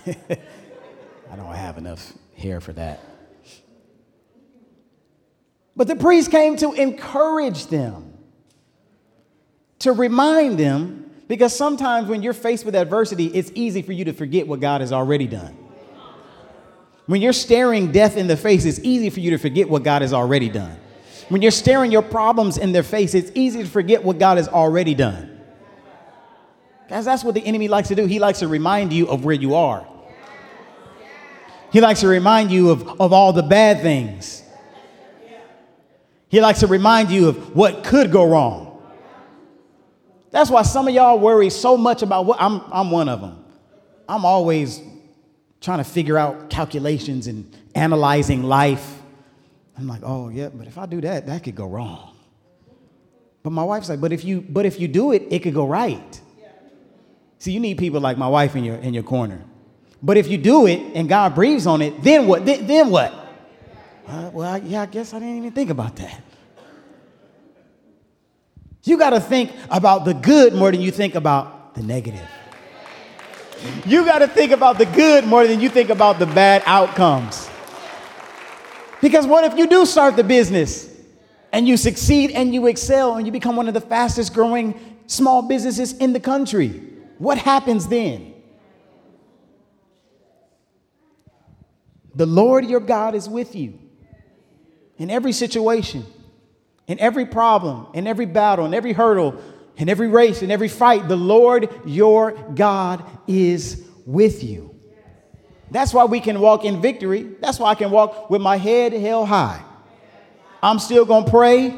I 0.08 1.36
don't 1.36 1.54
have 1.54 1.78
enough 1.78 2.12
hair 2.36 2.60
for 2.60 2.74
that. 2.74 3.00
But 5.76 5.88
the 5.88 5.96
priest 5.96 6.32
came 6.32 6.58
to 6.58 6.74
encourage 6.74 7.68
them 7.68 8.13
to 9.84 9.92
remind 9.92 10.58
them, 10.58 11.12
because 11.28 11.56
sometimes 11.56 12.08
when 12.08 12.24
you're 12.24 12.34
faced 12.34 12.66
with 12.66 12.76
adversity, 12.76 13.28
it's 13.28 13.52
easy 13.54 13.82
for 13.82 13.92
you 13.92 14.06
to 14.06 14.14
forget 14.14 14.48
what 14.48 14.60
God 14.60 14.82
has 14.82 14.92
already 14.92 15.28
done. 15.28 15.58
When 17.06 17.22
you're 17.22 17.34
staring 17.34 17.92
death 17.92 18.16
in 18.16 18.28
the 18.28 18.38
face, 18.38 18.64
it's 18.64 18.80
easy 18.80 19.10
for 19.10 19.20
you 19.20 19.32
to 19.32 19.38
forget 19.38 19.68
what 19.68 19.84
God 19.84 20.02
has 20.02 20.14
already 20.14 20.48
done. 20.48 20.78
When 21.28 21.42
you're 21.42 21.52
staring 21.52 21.92
your 21.92 22.02
problems 22.02 22.58
in 22.58 22.72
their 22.72 22.84
face, 22.84 23.14
it's 23.14 23.32
easy 23.36 23.64
to 23.64 23.70
forget 23.70 24.04
what 24.04 24.20
God 24.20 24.38
has 24.38 24.48
already 24.48 24.94
done. 24.94 25.42
Guys, 26.88 27.04
that's 27.04 27.24
what 27.26 27.34
the 27.34 27.46
enemy 27.46 27.68
likes 27.68 27.90
to 27.90 27.96
do. 27.96 28.06
He 28.06 28.20
likes 28.20 28.40
to 28.40 28.48
remind 28.48 28.94
you 28.94 29.08
of 29.08 29.26
where 29.26 29.36
you 29.36 29.56
are. 29.56 29.86
He 31.74 31.82
likes 31.82 32.02
to 32.02 32.08
remind 32.08 32.52
you 32.52 32.70
of, 32.70 33.02
of 33.02 33.12
all 33.12 33.34
the 33.34 33.44
bad 33.44 33.82
things. 33.82 34.44
He 36.30 36.40
likes 36.40 36.62
to 36.62 36.68
remind 36.68 37.10
you 37.10 37.28
of 37.28 37.56
what 37.56 37.84
could 37.84 38.12
go 38.12 38.26
wrong. 38.30 38.73
That's 40.34 40.50
why 40.50 40.64
some 40.64 40.88
of 40.88 40.96
y'all 40.96 41.20
worry 41.20 41.52
so 41.52 41.78
much 41.78 42.02
about 42.02 42.26
what 42.26 42.42
I'm, 42.42 42.60
I'm 42.72 42.90
one 42.90 43.08
of 43.08 43.22
them. 43.22 43.46
I'm 44.10 44.26
always 44.26 44.82
trying 45.62 45.78
to 45.78 45.84
figure 45.84 46.18
out 46.18 46.50
calculations 46.50 47.28
and 47.28 47.56
analyzing 47.76 48.42
life. 48.42 49.00
I'm 49.78 49.88
like, 49.88 50.02
oh 50.04 50.30
yeah, 50.30 50.50
but 50.50 50.66
if 50.66 50.80
I 50.80 50.88
do 50.88 51.02
that, 51.02 51.28
that 51.28 51.44
could 51.44 51.54
go 51.54 51.68
wrong. 51.68 52.18
But 53.44 53.52
my 53.52 53.64
wife's 53.64 53.90
like, 53.90 54.02
but 54.02 54.12
if 54.12 54.26
you 54.26 54.42
but 54.42 54.66
if 54.66 54.80
you 54.80 54.88
do 54.88 55.12
it, 55.12 55.28
it 55.30 55.44
could 55.44 55.54
go 55.54 55.68
right. 55.68 56.22
See, 57.38 57.52
you 57.52 57.60
need 57.60 57.78
people 57.78 58.02
like 58.02 58.18
my 58.18 58.28
wife 58.28 58.56
in 58.56 58.64
your 58.64 58.78
in 58.78 58.96
your 58.96 59.04
corner. 59.04 59.40
But 60.02 60.18
if 60.18 60.28
you 60.28 60.40
do 60.40 60.66
it 60.66 60.80
and 60.96 61.08
God 61.08 61.36
breathes 61.36 61.68
on 61.68 61.84
it, 61.84 62.02
then 62.02 62.26
what? 62.26 62.44
Then, 62.44 62.66
then 62.66 62.90
what? 62.90 63.14
Uh, 64.08 64.32
well, 64.34 64.58
yeah, 64.58 64.82
I 64.82 64.86
guess 64.88 65.14
I 65.14 65.20
didn't 65.20 65.38
even 65.38 65.52
think 65.52 65.70
about 65.70 65.96
that. 65.98 66.24
You 68.84 68.98
got 68.98 69.12
to 69.12 69.20
think 69.20 69.52
about 69.70 70.06
the 70.06 70.14
good 70.14 70.54
more 70.54 70.72
than 70.72 70.82
you 70.82 70.92
think 70.92 71.16
about 71.16 71.76
the 71.76 71.82
negative. 71.82 72.28
You 73.86 74.04
got 74.04 74.20
to 74.20 74.28
think 74.28 74.52
about 74.52 74.78
the 74.78 74.86
good 74.86 75.26
more 75.26 75.48
than 75.48 75.62
you 75.62 75.70
think 75.70 75.90
about 75.90 76.20
the 76.20 76.26
bad 76.26 76.64
outcomes. 76.66 77.50
Because 79.02 79.26
what 79.26 79.46
if 79.46 79.58
you 79.58 79.68
do 79.68 79.86
start 79.86 80.16
the 80.16 80.24
business 80.24 80.90
and 81.52 81.68
you 81.68 81.78
succeed 81.78 82.32
and 82.32 82.54
you 82.54 82.68
excel 82.68 83.16
and 83.16 83.26
you 83.26 83.32
become 83.32 83.56
one 83.56 83.68
of 83.68 83.74
the 83.74 83.82
fastest 83.82 84.34
growing 84.34 84.98
small 85.08 85.42
businesses 85.42 85.94
in 85.94 86.12
the 86.12 86.20
country? 86.20 86.70
What 87.20 87.38
happens 87.38 87.88
then? 87.88 88.34
The 92.16 92.26
Lord 92.26 92.66
your 92.66 92.80
God 92.80 93.16
is 93.16 93.30
with 93.30 93.56
you 93.56 93.80
in 94.98 95.10
every 95.10 95.32
situation. 95.32 96.06
In 96.88 97.00
every 97.00 97.26
problem, 97.26 97.88
in 97.94 98.08
every 98.08 98.26
battle, 98.26 98.66
in 98.66 98.74
every 98.74 98.94
hurdle, 98.94 99.42
in 99.78 99.90
every 99.90 100.08
race, 100.08 100.42
in 100.42 100.52
every 100.52 100.68
fight, 100.68 101.08
the 101.08 101.16
Lord 101.16 101.70
your 101.86 102.32
God 102.54 103.04
is 103.28 103.84
with 104.06 104.44
you. 104.44 104.74
That's 105.72 105.94
why 105.94 106.06
we 106.06 106.20
can 106.20 106.40
walk 106.40 106.66
in 106.66 106.82
victory. 106.82 107.24
That's 107.40 107.58
why 107.58 107.72
I 107.72 107.76
can 107.76 107.90
walk 107.90 108.30
with 108.30 108.42
my 108.42 108.58
head 108.58 108.94
held 108.94 109.28
high. 109.28 109.64
I'm 110.62 110.78
still 110.78 111.06
going 111.06 111.26
to 111.26 111.32
pray. 111.32 111.74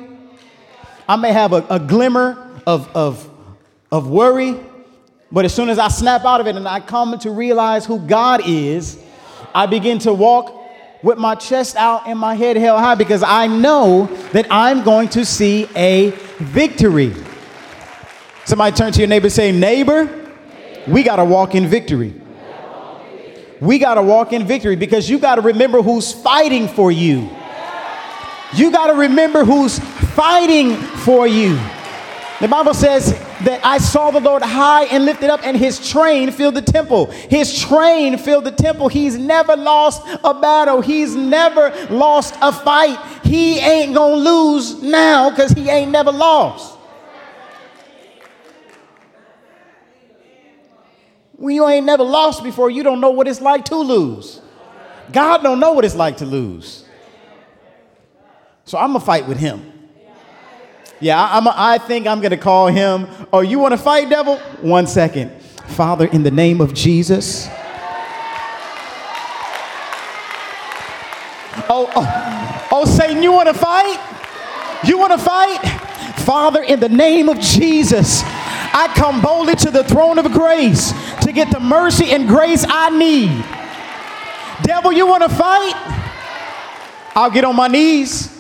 I 1.07 1.15
may 1.15 1.31
have 1.31 1.53
a, 1.53 1.65
a 1.69 1.79
glimmer 1.79 2.61
of, 2.67 2.89
of, 2.95 3.29
of 3.91 4.09
worry, 4.09 4.59
but 5.31 5.45
as 5.45 5.53
soon 5.53 5.69
as 5.69 5.79
I 5.79 5.87
snap 5.87 6.25
out 6.25 6.41
of 6.41 6.47
it 6.47 6.55
and 6.55 6.67
I 6.67 6.79
come 6.79 7.17
to 7.19 7.31
realize 7.31 7.85
who 7.85 7.99
God 7.99 8.41
is, 8.45 8.99
I 9.53 9.65
begin 9.67 9.99
to 9.99 10.13
walk 10.13 10.64
with 11.05 11.19
my 11.19 11.35
chest 11.35 11.75
out 11.75 12.07
and 12.07 12.17
my 12.17 12.33
head 12.33 12.57
held 12.57 12.79
high 12.79 12.95
because 12.95 13.21
I 13.21 13.45
know 13.45 14.07
that 14.33 14.47
I'm 14.49 14.83
going 14.83 15.07
to 15.09 15.23
see 15.23 15.69
a 15.75 16.09
victory. 16.39 17.13
Somebody 18.45 18.75
turn 18.75 18.91
to 18.91 18.99
your 18.99 19.07
neighbor 19.07 19.27
and 19.27 19.31
say, 19.31 19.51
Neighbor, 19.51 20.33
we 20.87 21.03
got 21.03 21.17
to 21.17 21.23
walk 21.23 21.53
in 21.53 21.67
victory. 21.67 22.19
We 23.61 23.77
got 23.77 23.93
to 23.93 24.01
walk 24.01 24.33
in 24.33 24.47
victory 24.47 24.75
because 24.75 25.07
you 25.07 25.19
got 25.19 25.35
to 25.35 25.41
remember 25.41 25.83
who's 25.83 26.11
fighting 26.11 26.67
for 26.67 26.91
you. 26.91 27.29
You 28.55 28.71
got 28.71 28.87
to 28.87 28.93
remember 28.93 29.45
who's 29.45 29.77
fighting 29.77 30.75
for 30.75 31.27
you. 31.27 31.55
The 32.41 32.47
Bible 32.47 32.73
says 32.73 33.13
that 33.43 33.59
I 33.63 33.77
saw 33.77 34.11
the 34.11 34.19
Lord 34.19 34.41
high 34.41 34.85
and 34.85 35.05
lifted 35.05 35.29
up, 35.29 35.41
and 35.43 35.57
his 35.57 35.85
train 35.87 36.31
filled 36.31 36.55
the 36.55 36.61
temple. 36.61 37.07
His 37.07 37.57
train 37.59 38.17
filled 38.17 38.45
the 38.45 38.51
temple. 38.51 38.87
He's 38.87 39.17
never 39.17 39.55
lost 39.55 40.03
a 40.23 40.33
battle, 40.33 40.81
he's 40.81 41.15
never 41.15 41.71
lost 41.89 42.35
a 42.41 42.51
fight. 42.51 42.97
He 43.23 43.59
ain't 43.59 43.93
gonna 43.93 44.15
lose 44.15 44.81
now 44.81 45.29
because 45.29 45.51
he 45.51 45.69
ain't 45.69 45.91
never 45.91 46.11
lost. 46.11 46.77
When 51.33 51.53
you 51.53 51.67
ain't 51.67 51.85
never 51.85 52.03
lost 52.03 52.43
before, 52.43 52.69
you 52.69 52.83
don't 52.83 53.01
know 53.01 53.11
what 53.11 53.27
it's 53.27 53.41
like 53.41 53.65
to 53.65 53.75
lose. 53.75 54.41
God 55.11 55.43
don't 55.43 55.59
know 55.59 55.73
what 55.73 55.83
it's 55.85 55.95
like 55.95 56.17
to 56.17 56.25
lose. 56.25 56.85
So 58.63 58.77
I'm 58.77 58.93
gonna 58.93 59.03
fight 59.03 59.27
with 59.27 59.37
him. 59.37 59.74
Yeah, 60.99 61.21
I, 61.21 61.37
am 61.37 61.47
I 61.47 61.77
think 61.77 62.07
I'm 62.07 62.21
going 62.21 62.31
to 62.31 62.37
call 62.37 62.67
him. 62.67 63.07
Oh, 63.33 63.41
you 63.41 63.59
want 63.59 63.73
to 63.73 63.77
fight, 63.77 64.09
devil? 64.09 64.37
One 64.61 64.87
second. 64.87 65.31
Father, 65.41 66.05
in 66.05 66.23
the 66.23 66.31
name 66.31 66.61
of 66.61 66.73
Jesus. 66.73 67.47
Oh, 71.67 71.91
oh, 71.95 72.67
oh 72.71 72.85
Satan, 72.85 73.23
you 73.23 73.31
want 73.31 73.47
to 73.47 73.53
fight? 73.53 73.99
You 74.85 74.97
want 74.97 75.11
to 75.11 75.17
fight? 75.17 75.59
Father, 76.19 76.63
in 76.63 76.79
the 76.79 76.89
name 76.89 77.29
of 77.29 77.39
Jesus, 77.39 78.21
I 78.23 78.91
come 78.95 79.21
boldly 79.21 79.55
to 79.55 79.71
the 79.71 79.83
throne 79.83 80.17
of 80.17 80.31
grace 80.31 80.91
to 81.21 81.31
get 81.31 81.51
the 81.51 81.59
mercy 81.59 82.11
and 82.11 82.27
grace 82.27 82.65
I 82.67 82.89
need. 82.89 83.43
Devil, 84.63 84.93
you 84.93 85.07
want 85.07 85.23
to 85.23 85.29
fight? 85.29 85.73
I'll 87.15 87.31
get 87.31 87.43
on 87.43 87.55
my 87.55 87.67
knees. 87.67 88.34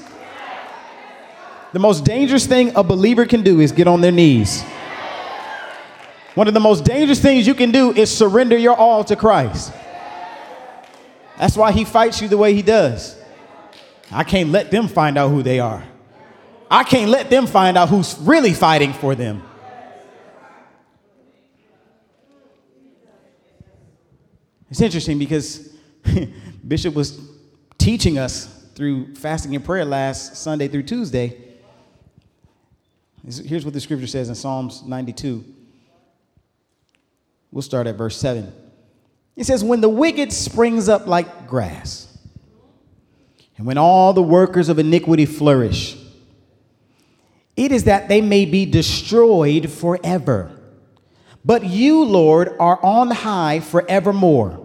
The 1.75 1.79
most 1.79 2.05
dangerous 2.05 2.47
thing 2.47 2.71
a 2.77 2.83
believer 2.85 3.25
can 3.25 3.41
do 3.41 3.59
is 3.59 3.73
get 3.73 3.85
on 3.85 3.99
their 3.99 4.13
knees. 4.13 4.61
One 6.33 6.47
of 6.47 6.53
the 6.53 6.61
most 6.61 6.85
dangerous 6.85 7.19
things 7.19 7.45
you 7.45 7.53
can 7.53 7.71
do 7.71 7.91
is 7.91 8.09
surrender 8.17 8.55
your 8.55 8.77
all 8.77 9.03
to 9.03 9.17
Christ. 9.17 9.73
That's 11.37 11.57
why 11.57 11.73
he 11.73 11.83
fights 11.83 12.21
you 12.21 12.29
the 12.29 12.37
way 12.37 12.53
he 12.53 12.61
does. 12.61 13.21
I 14.09 14.23
can't 14.23 14.51
let 14.51 14.71
them 14.71 14.87
find 14.87 15.17
out 15.17 15.31
who 15.31 15.43
they 15.43 15.59
are. 15.59 15.83
I 16.71 16.85
can't 16.85 17.11
let 17.11 17.29
them 17.29 17.45
find 17.45 17.77
out 17.77 17.89
who's 17.89 18.17
really 18.19 18.53
fighting 18.53 18.93
for 18.93 19.13
them. 19.13 19.43
It's 24.71 24.79
interesting 24.79 25.19
because 25.19 25.75
Bishop 26.65 26.93
was 26.93 27.19
teaching 27.77 28.17
us 28.17 28.65
through 28.75 29.13
fasting 29.15 29.53
and 29.55 29.65
prayer 29.65 29.83
last 29.83 30.37
Sunday 30.37 30.69
through 30.69 30.83
Tuesday 30.83 31.41
Here's 33.25 33.65
what 33.65 33.73
the 33.73 33.81
scripture 33.81 34.07
says 34.07 34.29
in 34.29 34.35
Psalms 34.35 34.83
92. 34.83 35.43
We'll 37.51 37.63
start 37.63 37.87
at 37.87 37.95
verse 37.95 38.17
7. 38.17 38.53
It 39.35 39.45
says, 39.45 39.63
When 39.63 39.81
the 39.81 39.89
wicked 39.89 40.31
springs 40.31 40.87
up 40.87 41.07
like 41.07 41.47
grass, 41.47 42.15
and 43.57 43.65
when 43.65 43.77
all 43.77 44.13
the 44.13 44.21
workers 44.21 44.69
of 44.69 44.77
iniquity 44.77 45.25
flourish, 45.25 45.97
it 47.55 47.71
is 47.71 47.85
that 47.85 48.09
they 48.09 48.21
may 48.21 48.45
be 48.45 48.65
destroyed 48.65 49.71
forever. 49.71 50.51
But 51.43 51.63
you, 51.63 52.03
Lord, 52.03 52.55
are 52.59 52.83
on 52.83 53.11
high 53.11 53.59
forevermore. 53.59 54.61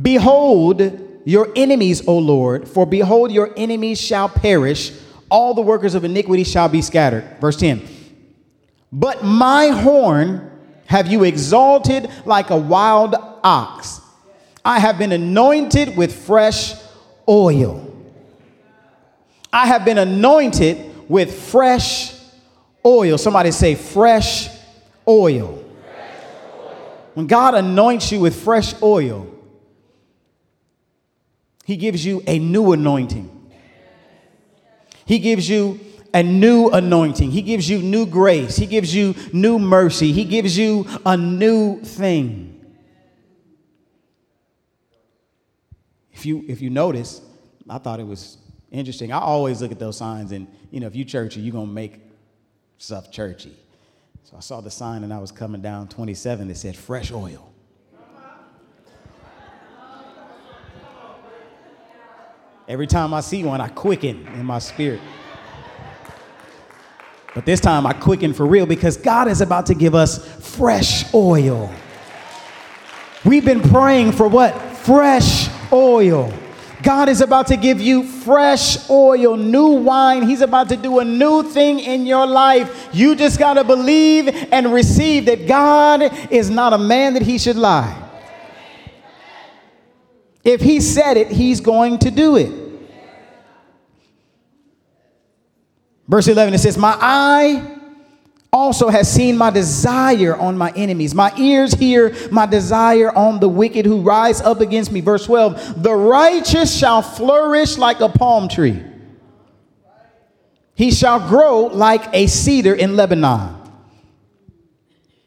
Behold 0.00 1.22
your 1.24 1.50
enemies, 1.56 2.06
O 2.06 2.18
Lord, 2.18 2.68
for 2.68 2.84
behold, 2.84 3.32
your 3.32 3.52
enemies 3.56 4.00
shall 4.00 4.28
perish 4.28 4.92
all 5.34 5.52
the 5.52 5.60
workers 5.60 5.96
of 5.96 6.04
iniquity 6.04 6.44
shall 6.44 6.68
be 6.68 6.80
scattered. 6.80 7.24
Verse 7.40 7.56
10. 7.56 7.82
But 8.92 9.24
my 9.24 9.66
horn 9.66 10.48
have 10.86 11.08
you 11.08 11.24
exalted 11.24 12.08
like 12.24 12.50
a 12.50 12.56
wild 12.56 13.16
ox. 13.42 14.00
I 14.64 14.78
have 14.78 14.96
been 14.96 15.10
anointed 15.10 15.96
with 15.96 16.14
fresh 16.14 16.74
oil. 17.28 17.92
I 19.52 19.66
have 19.66 19.84
been 19.84 19.98
anointed 19.98 21.10
with 21.10 21.34
fresh 21.34 22.14
oil. 22.86 23.18
Somebody 23.18 23.50
say, 23.50 23.74
fresh 23.74 24.48
oil. 25.08 25.64
When 27.14 27.26
God 27.26 27.56
anoints 27.56 28.12
you 28.12 28.20
with 28.20 28.40
fresh 28.40 28.80
oil, 28.80 29.26
He 31.64 31.76
gives 31.76 32.06
you 32.06 32.22
a 32.24 32.38
new 32.38 32.72
anointing. 32.72 33.43
He 35.06 35.18
gives 35.18 35.48
you 35.48 35.80
a 36.12 36.22
new 36.22 36.70
anointing. 36.70 37.30
He 37.30 37.42
gives 37.42 37.68
you 37.68 37.80
new 37.80 38.06
grace. 38.06 38.56
He 38.56 38.66
gives 38.66 38.94
you 38.94 39.14
new 39.32 39.58
mercy. 39.58 40.12
He 40.12 40.24
gives 40.24 40.56
you 40.56 40.86
a 41.04 41.16
new 41.16 41.80
thing. 41.82 42.50
If 46.12 46.24
you 46.24 46.44
if 46.48 46.62
you 46.62 46.70
notice, 46.70 47.20
I 47.68 47.78
thought 47.78 48.00
it 48.00 48.06
was 48.06 48.38
interesting. 48.70 49.12
I 49.12 49.18
always 49.18 49.60
look 49.60 49.72
at 49.72 49.78
those 49.78 49.96
signs 49.96 50.32
and 50.32 50.46
you 50.70 50.80
know, 50.80 50.86
if 50.86 50.96
you 50.96 51.04
churchy, 51.04 51.40
you're 51.40 51.52
gonna 51.52 51.66
make 51.66 52.00
stuff 52.78 53.10
churchy. 53.10 53.54
So 54.22 54.36
I 54.36 54.40
saw 54.40 54.60
the 54.60 54.70
sign 54.70 55.04
and 55.04 55.12
I 55.12 55.18
was 55.18 55.30
coming 55.32 55.60
down 55.60 55.88
27 55.88 56.48
that 56.48 56.56
said 56.56 56.76
fresh 56.76 57.12
oil. 57.12 57.53
Every 62.66 62.86
time 62.86 63.12
I 63.12 63.20
see 63.20 63.44
one, 63.44 63.60
I 63.60 63.68
quicken 63.68 64.26
in 64.28 64.46
my 64.46 64.58
spirit. 64.58 65.00
But 67.34 67.44
this 67.44 67.60
time 67.60 67.86
I 67.86 67.92
quicken 67.92 68.32
for 68.32 68.46
real 68.46 68.64
because 68.64 68.96
God 68.96 69.28
is 69.28 69.40
about 69.40 69.66
to 69.66 69.74
give 69.74 69.94
us 69.94 70.24
fresh 70.56 71.12
oil. 71.12 71.70
We've 73.24 73.44
been 73.44 73.60
praying 73.60 74.12
for 74.12 74.28
what? 74.28 74.58
Fresh 74.78 75.48
oil. 75.72 76.32
God 76.82 77.08
is 77.08 77.22
about 77.22 77.46
to 77.48 77.56
give 77.56 77.80
you 77.80 78.04
fresh 78.04 78.88
oil, 78.90 79.36
new 79.36 79.68
wine. 79.68 80.22
He's 80.22 80.42
about 80.42 80.68
to 80.68 80.76
do 80.76 80.98
a 81.00 81.04
new 81.04 81.42
thing 81.42 81.80
in 81.80 82.06
your 82.06 82.26
life. 82.26 82.88
You 82.92 83.16
just 83.16 83.38
got 83.38 83.54
to 83.54 83.64
believe 83.64 84.28
and 84.52 84.72
receive 84.72 85.26
that 85.26 85.46
God 85.46 86.02
is 86.30 86.50
not 86.50 86.72
a 86.72 86.78
man 86.78 87.14
that 87.14 87.22
he 87.22 87.38
should 87.38 87.56
lie. 87.56 88.03
If 90.44 90.60
he 90.60 90.80
said 90.80 91.16
it, 91.16 91.28
he's 91.28 91.60
going 91.60 91.98
to 92.00 92.10
do 92.10 92.36
it. 92.36 92.52
Verse 96.06 96.28
11, 96.28 96.52
it 96.52 96.58
says, 96.58 96.76
My 96.76 96.96
eye 97.00 97.74
also 98.52 98.88
has 98.88 99.10
seen 99.10 99.36
my 99.36 99.50
desire 99.50 100.36
on 100.36 100.56
my 100.56 100.70
enemies. 100.76 101.14
My 101.14 101.32
ears 101.38 101.72
hear 101.72 102.14
my 102.30 102.46
desire 102.46 103.10
on 103.16 103.40
the 103.40 103.48
wicked 103.48 103.86
who 103.86 104.02
rise 104.02 104.40
up 104.42 104.60
against 104.60 104.92
me. 104.92 105.00
Verse 105.00 105.24
12, 105.24 105.82
The 105.82 105.94
righteous 105.94 106.76
shall 106.76 107.00
flourish 107.00 107.78
like 107.78 108.00
a 108.00 108.08
palm 108.08 108.48
tree, 108.48 108.82
he 110.74 110.90
shall 110.90 111.26
grow 111.26 111.66
like 111.66 112.02
a 112.12 112.26
cedar 112.26 112.74
in 112.74 112.96
Lebanon. 112.96 113.63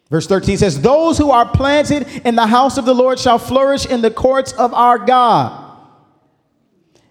Verse 0.09 0.25
13 0.27 0.57
says, 0.57 0.81
Those 0.81 1.17
who 1.17 1.31
are 1.31 1.47
planted 1.47 2.07
in 2.25 2.35
the 2.35 2.47
house 2.47 2.77
of 2.77 2.85
the 2.85 2.93
Lord 2.93 3.19
shall 3.19 3.39
flourish 3.39 3.85
in 3.85 4.01
the 4.01 4.11
courts 4.11 4.53
of 4.53 4.73
our 4.73 4.97
God. 4.97 5.65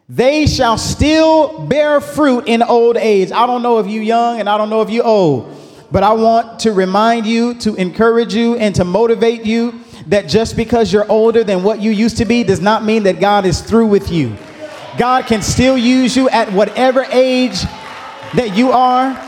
They 0.08 0.46
shall 0.46 0.78
still 0.78 1.66
bear 1.66 2.00
fruit 2.00 2.44
in 2.46 2.62
old 2.62 2.96
age. 2.96 3.32
I 3.32 3.46
don't 3.46 3.62
know 3.62 3.80
if 3.80 3.88
you 3.88 4.00
young 4.00 4.40
and 4.40 4.48
I 4.48 4.56
don't 4.56 4.70
know 4.70 4.80
if 4.82 4.88
you 4.88 5.02
old, 5.02 5.54
but 5.90 6.04
I 6.04 6.12
want 6.12 6.60
to 6.60 6.72
remind 6.72 7.26
you, 7.26 7.54
to 7.54 7.74
encourage 7.74 8.34
you, 8.34 8.56
and 8.56 8.74
to 8.76 8.84
motivate 8.84 9.44
you 9.44 9.80
that 10.06 10.28
just 10.28 10.56
because 10.56 10.92
you're 10.92 11.10
older 11.10 11.42
than 11.42 11.64
what 11.64 11.80
you 11.80 11.90
used 11.90 12.18
to 12.18 12.24
be 12.24 12.44
does 12.44 12.60
not 12.60 12.84
mean 12.84 13.02
that 13.02 13.18
God 13.18 13.44
is 13.44 13.60
through 13.60 13.86
with 13.86 14.10
you. 14.10 14.36
God 14.96 15.26
can 15.26 15.42
still 15.42 15.76
use 15.76 16.16
you 16.16 16.28
at 16.30 16.50
whatever 16.52 17.04
age 17.10 17.60
that 18.34 18.56
you 18.56 18.70
are. 18.70 19.22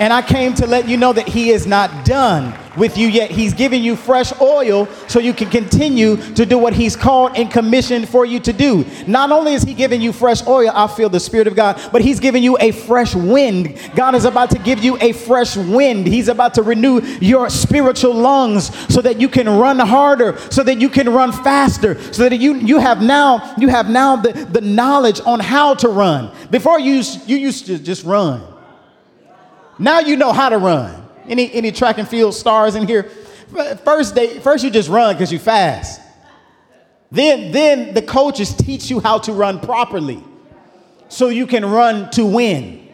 And 0.00 0.12
I 0.12 0.22
came 0.22 0.54
to 0.54 0.66
let 0.66 0.88
you 0.88 0.96
know 0.96 1.12
that 1.12 1.28
He 1.28 1.50
is 1.50 1.66
not 1.66 2.06
done 2.06 2.58
with 2.76 2.96
you 2.96 3.08
yet. 3.08 3.30
He's 3.30 3.54
giving 3.54 3.82
you 3.82 3.96
fresh 3.96 4.32
oil 4.40 4.86
so 5.08 5.18
you 5.20 5.32
can 5.32 5.50
continue 5.50 6.16
to 6.34 6.46
do 6.46 6.58
what 6.58 6.72
He's 6.72 6.96
called 6.96 7.36
and 7.36 7.50
commissioned 7.50 8.08
for 8.08 8.24
you 8.24 8.40
to 8.40 8.52
do. 8.52 8.84
Not 9.06 9.30
only 9.30 9.54
is 9.54 9.62
He 9.62 9.74
giving 9.74 10.00
you 10.00 10.12
fresh 10.12 10.46
oil, 10.46 10.70
I 10.74 10.86
feel 10.86 11.08
the 11.08 11.20
Spirit 11.20 11.46
of 11.46 11.56
God, 11.56 11.80
but 11.92 12.02
He's 12.02 12.20
giving 12.20 12.42
you 12.42 12.56
a 12.58 12.70
fresh 12.70 13.14
wind. 13.14 13.78
God 13.94 14.14
is 14.14 14.24
about 14.24 14.50
to 14.50 14.58
give 14.58 14.82
you 14.82 14.98
a 15.00 15.12
fresh 15.12 15.56
wind. 15.56 16.06
He's 16.06 16.28
about 16.28 16.54
to 16.54 16.62
renew 16.62 17.00
your 17.20 17.50
spiritual 17.50 18.14
lungs 18.14 18.74
so 18.92 19.00
that 19.00 19.20
you 19.20 19.28
can 19.28 19.48
run 19.48 19.78
harder, 19.78 20.38
so 20.50 20.62
that 20.62 20.80
you 20.80 20.88
can 20.88 21.08
run 21.08 21.32
faster, 21.32 22.00
so 22.12 22.28
that 22.28 22.36
you, 22.36 22.54
you 22.54 22.78
have 22.78 23.02
now 23.02 23.54
you 23.58 23.68
have 23.68 23.88
now 23.88 24.16
the, 24.16 24.32
the 24.32 24.60
knowledge 24.60 25.20
on 25.24 25.40
how 25.40 25.74
to 25.74 25.88
run. 25.88 26.34
Before 26.50 26.78
you, 26.78 27.02
you 27.26 27.36
used 27.36 27.66
to 27.66 27.78
just 27.78 28.04
run. 28.04 28.42
Now 29.78 30.00
you 30.00 30.16
know 30.16 30.32
how 30.32 30.48
to 30.48 30.58
run. 30.58 31.03
Any 31.28 31.52
any 31.52 31.72
track 31.72 31.98
and 31.98 32.08
field 32.08 32.34
stars 32.34 32.74
in 32.74 32.86
here? 32.86 33.04
First 33.84 34.14
day, 34.14 34.38
first 34.40 34.64
you 34.64 34.70
just 34.70 34.88
run 34.88 35.14
because 35.14 35.32
you 35.32 35.38
fast. 35.38 36.00
Then 37.10 37.52
then 37.52 37.94
the 37.94 38.02
coaches 38.02 38.54
teach 38.54 38.90
you 38.90 39.00
how 39.00 39.18
to 39.18 39.32
run 39.32 39.60
properly, 39.60 40.22
so 41.08 41.28
you 41.28 41.46
can 41.46 41.64
run 41.64 42.10
to 42.10 42.26
win. 42.26 42.88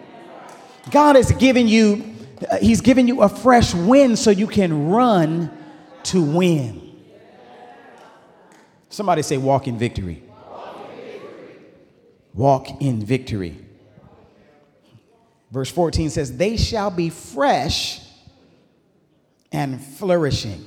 God 0.91 1.17
has 1.17 1.33
given 1.33 1.69
you, 1.69 2.15
He's 2.61 2.81
given 2.81 3.07
you 3.07 3.23
a 3.23 3.29
fresh 3.29 3.75
wind 3.75 4.19
so 4.19 4.31
you 4.31 4.47
can 4.47 4.91
run 4.91 5.51
to 6.05 6.23
win. 6.23 6.91
Somebody 8.89 9.23
say, 9.23 9.37
walk 9.37 9.69
in 9.69 9.79
victory. 9.79 10.23
Walk 12.35 12.83
in 12.83 13.05
victory. 13.05 13.57
Verse 15.51 15.71
14 15.71 16.11
says, 16.11 16.37
They 16.37 16.57
shall 16.57 16.91
be 16.91 17.11
fresh 17.11 18.00
and 19.53 19.83
flourishing. 19.83 20.65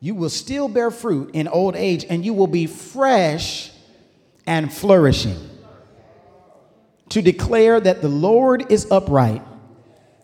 You 0.00 0.14
will 0.14 0.30
still 0.30 0.68
bear 0.68 0.90
fruit 0.90 1.30
in 1.32 1.48
old 1.48 1.74
age, 1.74 2.04
and 2.08 2.24
you 2.24 2.32
will 2.34 2.46
be 2.46 2.66
fresh 2.66 3.70
and 4.46 4.72
flourishing. 4.72 5.36
To 7.10 7.22
declare 7.22 7.80
that 7.80 8.02
the 8.02 8.08
Lord 8.08 8.70
is 8.70 8.90
upright, 8.90 9.42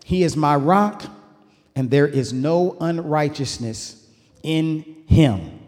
He 0.05 0.23
is 0.23 0.37
my 0.37 0.55
rock, 0.55 1.03
and 1.75 1.89
there 1.89 2.07
is 2.07 2.31
no 2.31 2.77
unrighteousness 2.79 4.07
in 4.43 5.03
Him. 5.07 5.59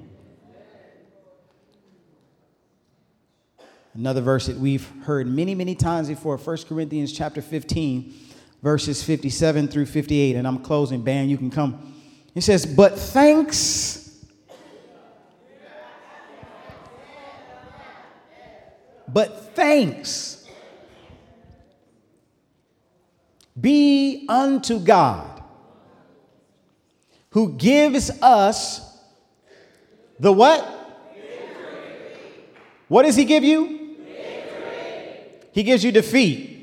Another 3.93 4.21
verse 4.21 4.45
that 4.45 4.57
we've 4.57 4.87
heard 5.03 5.27
many, 5.27 5.55
many 5.55 5.73
times 5.73 6.07
before, 6.07 6.37
1 6.37 6.57
Corinthians 6.69 7.11
chapter 7.11 7.41
15 7.41 8.13
verses 8.61 9.03
57 9.03 9.67
through 9.67 9.85
58. 9.85 10.35
And 10.35 10.47
I'm 10.47 10.59
closing. 10.59 11.03
Ban, 11.03 11.29
you 11.29 11.37
can 11.37 11.49
come. 11.49 11.93
It 12.35 12.41
says, 12.41 12.65
But 12.65 12.97
thanks. 12.97 14.03
But 19.07 19.55
thanks 19.55 20.37
be 23.59 24.25
unto 24.29 24.79
God 24.79 25.43
who 27.31 27.53
gives 27.53 28.09
us 28.21 28.99
the 30.19 30.31
what? 30.31 30.73
What 32.87 33.03
does 33.03 33.15
he 33.15 33.25
give 33.25 33.43
you? 33.43 33.95
He 35.51 35.63
gives 35.63 35.83
you 35.83 35.91
defeat. 35.91 36.56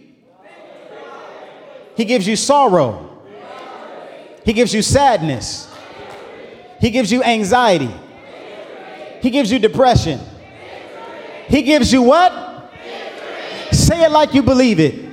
He 1.96 2.04
gives 2.04 2.26
you 2.26 2.36
sorrow. 2.36 3.22
He 4.44 4.52
gives 4.52 4.74
you 4.74 4.82
sadness. 4.82 5.72
He 6.80 6.90
gives 6.90 7.10
you 7.10 7.22
anxiety. 7.22 7.90
He 9.20 9.30
gives 9.30 9.50
you 9.50 9.58
depression. 9.58 10.20
He 11.48 11.62
gives 11.62 11.92
you 11.92 12.02
what? 12.02 12.32
Say 13.72 14.04
it 14.04 14.10
like 14.10 14.34
you 14.34 14.42
believe 14.42 14.80
it. 14.80 15.04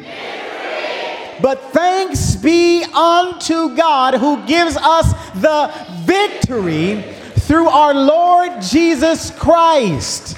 But 1.42 1.72
thanks 1.72 2.36
be 2.36 2.84
unto 2.84 3.76
God 3.76 4.16
who 4.16 4.46
gives 4.46 4.78
us 4.78 5.12
the 5.34 5.72
victory 6.04 7.02
through 7.40 7.68
our 7.68 7.94
Lord 7.94 8.62
Jesus 8.62 9.32
Christ. 9.32 10.38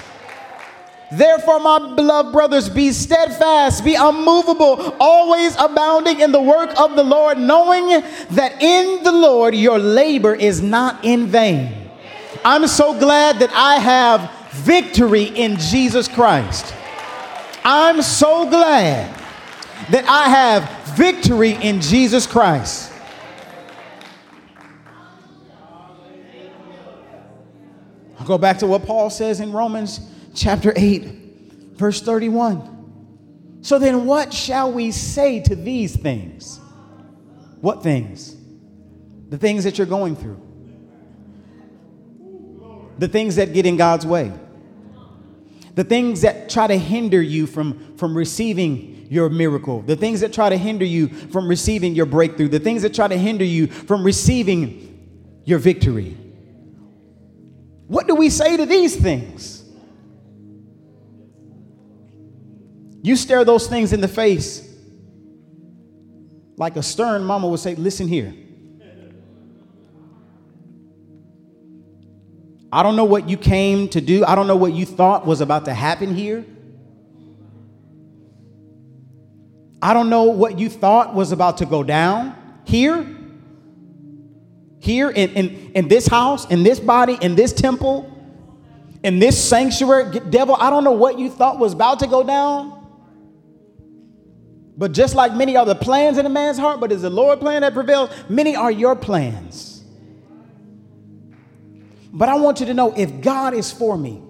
Therefore, 1.13 1.59
my 1.59 1.93
beloved 1.95 2.31
brothers, 2.31 2.69
be 2.69 2.91
steadfast, 2.91 3.85
be 3.85 3.93
unmovable, 3.93 4.95
always 4.99 5.55
abounding 5.59 6.21
in 6.21 6.31
the 6.31 6.41
work 6.41 6.71
of 6.79 6.95
the 6.95 7.03
Lord, 7.03 7.37
knowing 7.37 8.01
that 8.31 8.61
in 8.61 9.03
the 9.03 9.11
Lord 9.11 9.53
your 9.53 9.77
labor 9.77 10.33
is 10.33 10.61
not 10.61 11.05
in 11.05 11.27
vain. 11.27 11.91
I'm 12.43 12.65
so 12.67 12.97
glad 12.97 13.37
that 13.39 13.51
I 13.53 13.75
have 13.75 14.31
victory 14.53 15.25
in 15.25 15.57
Jesus 15.57 16.07
Christ. 16.07 16.73
I'm 17.63 18.01
so 18.01 18.49
glad 18.49 19.15
that 19.91 20.05
I 20.07 20.29
have 20.29 20.95
victory 20.95 21.51
in 21.51 21.79
Jesus 21.79 22.25
Christ. 22.25 22.91
I'll 28.19 28.25
go 28.25 28.39
back 28.39 28.57
to 28.59 28.67
what 28.67 28.83
Paul 28.83 29.11
says 29.11 29.41
in 29.41 29.51
Romans 29.51 29.99
chapter 30.33 30.73
8, 30.75 31.03
verse 31.75 32.01
31. 32.01 33.59
So 33.61 33.79
then, 33.79 34.05
what 34.05 34.33
shall 34.33 34.71
we 34.71 34.91
say 34.91 35.39
to 35.41 35.55
these 35.55 35.95
things? 35.95 36.59
What 37.61 37.81
things? 37.81 38.35
The 39.29 39.37
things 39.37 39.63
that 39.63 39.77
you're 39.77 39.87
going 39.87 40.15
through, 40.15 40.39
the 42.99 43.07
things 43.07 43.37
that 43.37 43.53
get 43.53 43.65
in 43.65 43.77
God's 43.77 44.05
way, 44.05 44.31
the 45.75 45.83
things 45.83 46.21
that 46.21 46.49
try 46.49 46.67
to 46.67 46.77
hinder 46.77 47.21
you 47.21 47.47
from, 47.47 47.97
from 47.97 48.15
receiving 48.15 49.07
your 49.09 49.29
miracle, 49.29 49.81
the 49.81 49.95
things 49.95 50.19
that 50.21 50.33
try 50.33 50.49
to 50.49 50.57
hinder 50.57 50.85
you 50.85 51.07
from 51.07 51.47
receiving 51.47 51.95
your 51.95 52.05
breakthrough, 52.05 52.47
the 52.47 52.59
things 52.59 52.81
that 52.81 52.93
try 52.93 53.07
to 53.07 53.17
hinder 53.17 53.45
you 53.45 53.67
from 53.67 54.03
receiving 54.03 55.41
your 55.45 55.59
victory. 55.59 56.17
What 57.87 58.07
do 58.07 58.15
we 58.15 58.29
say 58.29 58.57
to 58.57 58.65
these 58.65 58.95
things? 58.95 59.52
You 63.03 63.15
stare 63.17 63.45
those 63.45 63.67
things 63.67 63.93
in 63.93 64.01
the 64.01 64.07
face 64.07 64.67
like 66.55 66.77
a 66.77 66.83
stern 66.83 67.23
mama 67.23 67.47
would 67.47 67.59
say, 67.59 67.75
Listen 67.75 68.07
here. 68.07 68.33
I 72.71 72.81
don't 72.81 72.95
know 72.95 73.03
what 73.03 73.29
you 73.29 73.37
came 73.37 73.87
to 73.89 74.01
do. 74.01 74.25
I 74.25 74.33
don't 74.33 74.47
know 74.47 74.55
what 74.55 74.73
you 74.73 74.85
thought 74.85 75.27
was 75.27 75.41
about 75.41 75.65
to 75.65 75.73
happen 75.73 76.15
here. 76.15 76.43
I 79.79 79.93
don't 79.93 80.09
know 80.09 80.23
what 80.23 80.57
you 80.57 80.69
thought 80.69 81.13
was 81.13 81.31
about 81.31 81.57
to 81.57 81.65
go 81.65 81.83
down 81.83 82.35
here, 82.65 83.05
here 84.79 85.09
in, 85.09 85.29
in, 85.31 85.71
in 85.73 85.87
this 85.87 86.07
house, 86.07 86.49
in 86.49 86.63
this 86.63 86.79
body, 86.79 87.17
in 87.21 87.35
this 87.35 87.51
temple, 87.53 88.09
in 89.03 89.19
this 89.19 89.37
sanctuary. 89.37 90.19
Devil, 90.21 90.55
I 90.55 90.69
don't 90.69 90.83
know 90.83 90.93
what 90.93 91.19
you 91.19 91.29
thought 91.29 91.59
was 91.59 91.73
about 91.73 91.99
to 91.99 92.07
go 92.07 92.23
down. 92.23 92.82
But 94.75 94.91
just 94.91 95.15
like 95.15 95.33
many 95.33 95.55
are 95.55 95.65
the 95.65 95.75
plans 95.75 96.17
in 96.17 96.25
a 96.25 96.29
man's 96.29 96.57
heart, 96.57 96.79
but 96.79 96.91
is 96.91 97.03
the 97.03 97.09
Lord 97.09 97.39
plan 97.39 97.61
that 97.61 97.73
prevails? 97.73 98.09
Many 98.27 98.55
are 98.55 98.71
your 98.71 98.95
plans. 98.95 99.83
But 102.11 102.29
I 102.29 102.35
want 102.35 102.59
you 102.59 102.65
to 102.67 102.73
know 102.73 102.93
if 102.95 103.21
God 103.21 103.53
is 103.53 103.71
for 103.71 103.97
me, 103.97 104.21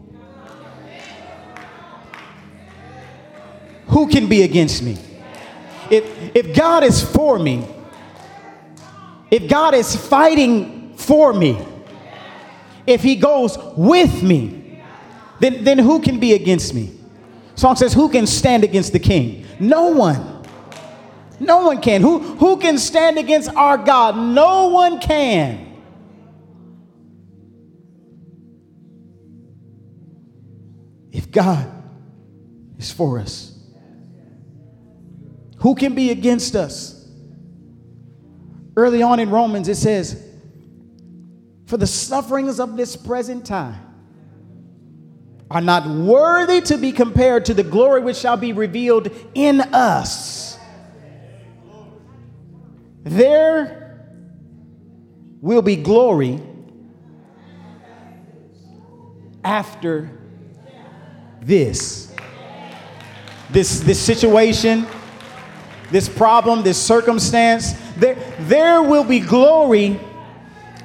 who 3.87 4.07
can 4.07 4.27
be 4.27 4.43
against 4.43 4.81
me? 4.83 4.97
If, 5.89 6.35
if 6.35 6.55
God 6.55 6.83
is 6.83 7.03
for 7.03 7.37
me, 7.37 7.67
if 9.29 9.49
God 9.49 9.73
is 9.73 9.95
fighting 9.95 10.95
for 10.95 11.33
me, 11.33 11.57
if 12.87 13.01
He 13.01 13.15
goes 13.15 13.57
with 13.75 14.23
me, 14.23 14.81
then, 15.39 15.63
then 15.63 15.77
who 15.77 16.01
can 16.01 16.19
be 16.19 16.33
against 16.33 16.73
me? 16.73 16.97
Song 17.55 17.75
says, 17.75 17.93
Who 17.93 18.09
can 18.09 18.25
stand 18.25 18.63
against 18.63 18.93
the 18.93 18.99
king? 18.99 19.45
No 19.59 19.87
one. 19.87 20.32
No 21.43 21.65
one 21.67 21.81
can. 21.81 22.01
Who, 22.01 22.19
who 22.19 22.57
can 22.57 22.77
stand 22.77 23.17
against 23.17 23.49
our 23.55 23.77
God? 23.77 24.17
No 24.17 24.69
one 24.69 24.99
can. 24.99 25.71
If 31.11 31.29
God 31.29 31.69
is 32.77 32.91
for 32.91 33.19
us, 33.19 33.57
who 35.57 35.75
can 35.75 35.95
be 35.95 36.11
against 36.11 36.55
us? 36.55 37.07
Early 38.75 39.03
on 39.03 39.19
in 39.19 39.29
Romans, 39.29 39.67
it 39.67 39.75
says, 39.75 40.21
For 41.67 41.77
the 41.77 41.87
sufferings 41.87 42.59
of 42.59 42.75
this 42.75 42.95
present 42.95 43.45
time 43.45 43.79
are 45.51 45.61
not 45.61 45.87
worthy 45.87 46.61
to 46.61 46.77
be 46.77 46.91
compared 46.91 47.45
to 47.45 47.53
the 47.53 47.63
glory 47.63 48.01
which 48.01 48.17
shall 48.17 48.37
be 48.37 48.53
revealed 48.53 49.09
in 49.35 49.61
us. 49.61 50.52
There 53.03 54.07
will 55.41 55.61
be 55.61 55.75
glory 55.75 56.41
after 59.43 60.09
this. 61.41 62.13
This, 63.49 63.81
this 63.81 63.99
situation, 63.99 64.87
this 65.91 66.09
problem, 66.09 66.63
this 66.63 66.81
circumstance, 66.81 67.73
there, 67.97 68.15
there 68.39 68.81
will 68.81 69.03
be 69.03 69.19
glory 69.19 69.99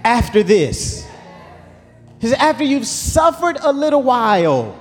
after 0.05 0.43
this. 0.43 1.07
Said, 2.21 2.35
after 2.35 2.65
you've 2.65 2.87
suffered 2.87 3.59
a 3.61 3.73
little 3.73 4.03
while, 4.03 4.77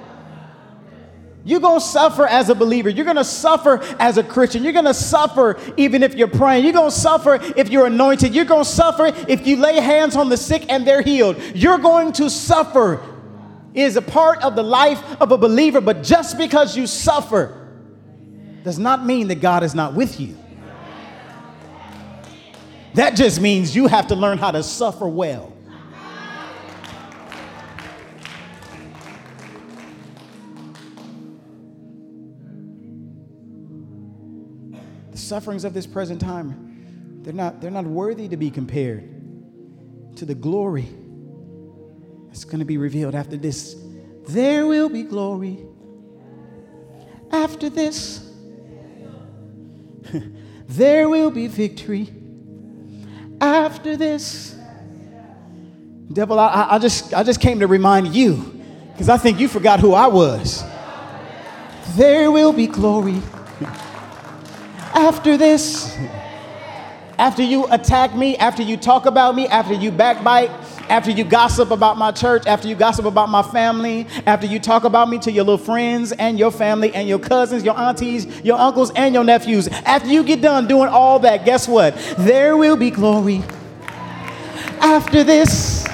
you're 1.47 1.62
going 1.62 1.79
to 1.79 1.86
suffer 1.86 2.27
as 2.27 2.49
a 2.49 2.55
believer. 2.55 2.89
You're 2.89 3.05
going 3.05 3.15
to 3.15 3.23
suffer 3.23 3.81
as 3.99 4.17
a 4.17 4.23
Christian. 4.23 4.65
You're 4.65 4.73
going 4.73 4.83
to 4.83 4.93
suffer 4.93 5.57
even 5.77 6.03
if 6.03 6.13
you're 6.13 6.27
praying. 6.27 6.65
You're 6.65 6.73
going 6.73 6.91
to 6.91 6.95
suffer 6.95 7.36
if 7.55 7.69
you're 7.69 7.86
anointed. 7.86 8.36
You're 8.36 8.43
going 8.43 8.65
to 8.65 8.69
suffer 8.69 9.13
if 9.29 9.47
you 9.47 9.55
lay 9.55 9.79
hands 9.79 10.17
on 10.17 10.27
the 10.27 10.36
sick 10.36 10.65
and 10.67 10.86
they're 10.86 11.01
healed. 11.01 11.41
You're 11.55 11.77
going 11.77 12.12
to 12.13 12.29
suffer. 12.29 13.01
It 13.73 13.83
is 13.83 13.95
a 13.95 14.01
part 14.01 14.43
of 14.43 14.57
the 14.57 14.63
life 14.63 15.01
of 15.21 15.31
a 15.31 15.38
believer, 15.38 15.79
but 15.79 16.03
just 16.03 16.38
because 16.38 16.75
you 16.75 16.86
suffer 16.86 17.69
does 18.65 18.77
not 18.77 19.05
mean 19.05 19.29
that 19.29 19.39
God 19.39 19.63
is 19.63 19.73
not 19.73 19.93
with 19.93 20.19
you. 20.19 20.38
That 22.95 23.15
just 23.15 23.39
means 23.39 23.73
you 23.73 23.88
have 23.88 24.07
to 24.07 24.15
learn 24.15 24.38
how 24.38 24.51
to 24.51 24.63
suffer 24.63 25.07
well. 25.07 25.53
Sufferings 35.28 35.66
of 35.66 35.74
this 35.74 35.86
present 35.86 36.22
time, 36.22 37.22
they're 37.24 37.34
not, 37.34 37.62
they're 37.62 37.72
not 37.72 37.86
worthy 37.86 38.28
to 38.30 38.38
be 38.38 38.50
compared 38.50 39.04
to 40.16 40.26
the 40.26 40.36
glory 40.36 40.88
that's 42.28 42.46
going 42.46 42.60
to 42.60 42.66
be 42.66 42.78
revealed 42.78 43.16
after 43.16 43.38
this. 43.38 43.76
There 44.30 44.66
will 44.66 44.90
be 44.90 45.04
glory 45.04 45.60
after 47.32 47.70
this. 47.70 48.24
there 50.68 51.10
will 51.10 51.32
be 51.32 51.48
victory 51.48 52.13
after 53.42 53.98
this. 53.98 54.56
Devil, 56.12 56.40
I, 56.40 56.68
I, 56.72 56.80
just, 56.80 57.13
I 57.13 57.24
just 57.24 57.42
came 57.42 57.60
to 57.60 57.68
remind 57.68 58.16
you 58.16 58.62
because 58.94 59.10
I 59.10 59.18
think 59.18 59.40
you 59.40 59.48
forgot 59.48 59.80
who 59.80 59.94
I 59.94 60.08
was. 60.08 60.63
There 61.96 62.32
will 62.32 62.54
be 62.54 62.68
glory 62.68 63.22
after 64.97 65.38
this. 65.38 65.95
After 67.19 67.41
you 67.41 67.65
attack 67.71 68.15
me, 68.15 68.38
after 68.38 68.62
you 68.62 68.77
talk 68.77 69.05
about 69.05 69.36
me, 69.36 69.47
after 69.47 69.73
you 69.73 69.91
backbite, 69.91 70.49
after 70.89 71.12
you 71.12 71.23
gossip 71.23 71.71
about 71.71 71.97
my 71.97 72.12
church, 72.12 72.45
after 72.45 72.67
you 72.67 72.75
gossip 72.75 73.05
about 73.05 73.29
my 73.29 73.41
family, 73.41 74.07
after 74.25 74.45
you 74.45 74.60
talk 74.60 74.83
about 74.83 75.10
me 75.10 75.17
to 75.19 75.31
your 75.31 75.43
little 75.43 75.57
friends 75.57 76.12
and 76.12 76.38
your 76.38 76.51
family 76.51 76.93
and 76.93 77.07
your 77.07 77.17
cousins, 77.19 77.63
your 77.63 77.77
aunties, 77.77 78.41
your 78.41 78.57
uncles, 78.57 78.91
and 78.95 79.13
your 79.15 79.23
nephews, 79.23 79.67
after 79.67 80.10
you 80.10 80.23
get 80.23 80.41
done 80.41 80.67
doing 80.67 80.89
all 80.89 81.19
that, 81.19 81.43
guess 81.43 81.67
what? 81.67 81.95
There 82.19 82.55
will 82.55 82.77
be 82.77 82.91
glory 82.91 83.43
after 84.79 85.23
this. 85.23 85.86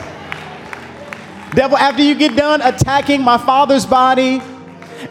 Devil, 1.56 1.78
after 1.78 2.04
you 2.04 2.16
get 2.16 2.36
done 2.36 2.62
attacking 2.62 3.22
my 3.22 3.38
father's 3.38 3.86
body, 3.86 4.42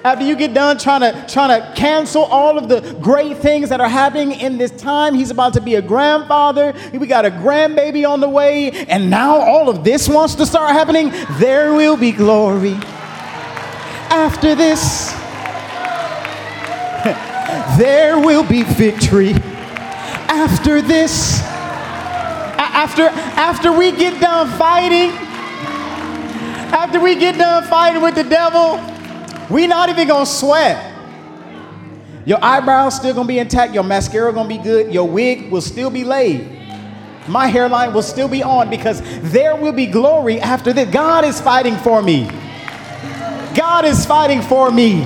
after 0.05 0.25
you 0.25 0.37
get 0.37 0.55
done 0.55 0.79
trying 0.79 1.01
to 1.01 1.27
trying 1.33 1.61
to 1.61 1.73
cancel 1.75 2.25
all 2.25 2.59
of 2.59 2.69
the 2.69 2.81
great 3.01 3.39
things 3.39 3.69
that 3.69 3.81
are 3.81 3.89
happening 3.89 4.33
in 4.33 4.59
this 4.59 4.71
time. 4.71 5.15
He's 5.15 5.31
about 5.31 5.55
to 5.55 5.61
be 5.61 5.75
a 5.77 5.83
grandfather. 5.83 6.75
We 6.93 7.07
got 7.07 7.25
a 7.25 7.31
grandbaby 7.31 8.09
on 8.09 8.21
the 8.21 8.29
way. 8.29 8.71
And 8.71 9.11
now 9.11 9.37
all 9.37 9.69
of 9.69 9.85
this 9.85 10.09
wants 10.09 10.35
to 10.37 10.47
start 10.47 10.73
happening. 10.73 11.13
There 11.39 11.75
will 11.75 11.97
be 11.97 12.13
glory 12.13 12.75
after 14.11 14.55
this. 14.55 15.13
There 17.77 18.19
will 18.19 18.45
be 18.45 18.63
victory 18.63 19.35
after 20.29 20.81
this. 20.81 21.41
After 22.57 23.09
after 23.09 23.73
we 23.73 23.93
get 23.93 24.21
done 24.21 24.49
fighting 24.59 25.11
after 26.73 26.99
we 26.99 27.15
get 27.15 27.37
done 27.37 27.63
fighting 27.65 28.01
with 28.01 28.15
the 28.15 28.25
devil 28.25 28.81
we 29.51 29.67
not 29.67 29.89
even 29.89 30.09
gonna 30.09 30.27
sweat. 30.27 30.91
Your 32.25 32.39
eyebrows 32.43 32.97
still 32.97 33.15
gonna 33.15 33.27
be 33.27 33.39
intact, 33.39 33.75
your 33.75 33.83
mascara 33.83 34.33
gonna 34.33 34.49
be 34.49 34.59
good, 34.59 34.93
your 34.93 35.09
wig 35.09 35.51
will 35.51 35.61
still 35.61 35.91
be 35.91 36.05
laid. 36.05 36.49
My 37.29 37.47
hairline 37.47 37.93
will 37.93 38.03
still 38.03 38.29
be 38.29 38.43
on 38.43 38.71
because 38.71 39.01
there 39.33 39.55
will 39.57 39.73
be 39.73 39.87
glory 39.87 40.41
after 40.41 40.73
this. 40.73 40.89
God 40.93 41.25
is 41.25 41.41
fighting 41.41 41.77
for 41.77 42.03
me. 42.03 42.29
God 43.55 43.85
is 43.85 44.05
fighting 44.07 44.43
for 44.43 44.71
me. 44.71 45.03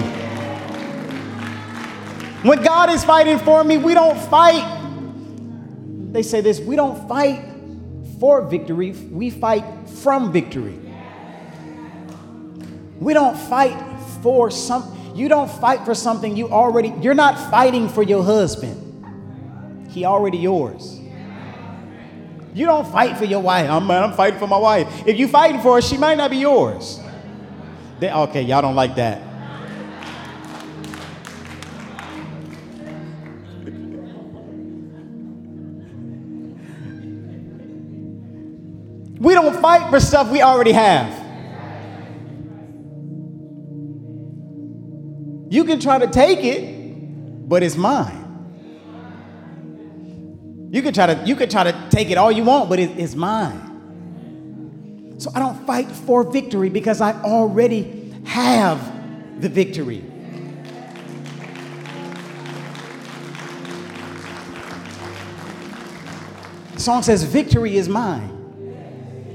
When 2.42 2.62
God 2.62 2.90
is 2.90 3.04
fighting 3.04 3.38
for 3.38 3.64
me, 3.64 3.76
we 3.76 3.92
don't 3.92 4.18
fight. 4.30 4.74
They 6.12 6.22
say 6.22 6.40
this 6.40 6.60
we 6.60 6.76
don't 6.76 7.08
fight 7.08 7.42
for 8.20 8.42
victory, 8.42 8.92
we 8.92 9.30
fight 9.30 9.64
from 9.88 10.32
victory. 10.32 10.78
We 12.98 13.12
don't 13.12 13.36
fight 13.36 13.95
for 14.26 14.50
some 14.50 14.82
you 15.14 15.28
don't 15.28 15.48
fight 15.48 15.84
for 15.84 15.94
something 15.94 16.36
you 16.36 16.48
already 16.50 16.92
you're 17.00 17.14
not 17.14 17.48
fighting 17.48 17.88
for 17.88 18.02
your 18.02 18.24
husband. 18.24 18.82
He 19.88 20.04
already 20.04 20.38
yours. 20.38 20.98
You 22.52 22.66
don't 22.66 22.90
fight 22.90 23.16
for 23.16 23.24
your 23.24 23.40
wife. 23.40 23.70
I'm, 23.70 23.88
I'm 23.88 24.14
fighting 24.14 24.40
for 24.40 24.48
my 24.48 24.58
wife. 24.58 25.06
If 25.06 25.16
you 25.16 25.28
fighting 25.28 25.60
for 25.60 25.76
her, 25.76 25.80
she 25.80 25.96
might 25.96 26.16
not 26.16 26.32
be 26.32 26.38
yours. 26.38 26.98
They, 28.00 28.10
okay, 28.10 28.42
y'all 28.42 28.62
don't 28.62 28.74
like 28.74 28.96
that. 28.96 29.22
We 39.20 39.34
don't 39.34 39.62
fight 39.62 39.88
for 39.88 40.00
stuff 40.00 40.32
we 40.32 40.42
already 40.42 40.72
have. 40.72 41.25
You 45.48 45.64
can 45.64 45.80
try 45.80 45.98
to 45.98 46.06
take 46.06 46.44
it, 46.44 47.48
but 47.48 47.62
it's 47.62 47.76
mine. 47.76 48.24
You 50.70 50.82
can 50.82 50.92
try 50.92 51.14
to 51.14 51.24
you 51.24 51.36
can 51.36 51.48
try 51.48 51.64
to 51.64 51.88
take 51.90 52.10
it 52.10 52.18
all 52.18 52.32
you 52.32 52.44
want, 52.44 52.68
but 52.68 52.78
it, 52.78 52.98
it's 52.98 53.14
mine. 53.14 55.14
So 55.18 55.30
I 55.34 55.38
don't 55.38 55.66
fight 55.66 55.90
for 55.90 56.24
victory 56.24 56.68
because 56.68 57.00
I 57.00 57.12
already 57.22 58.12
have 58.24 59.40
the 59.40 59.48
victory. 59.48 60.04
The 66.74 66.80
song 66.80 67.02
says, 67.02 67.22
Victory 67.22 67.76
is 67.76 67.88
mine. 67.88 68.32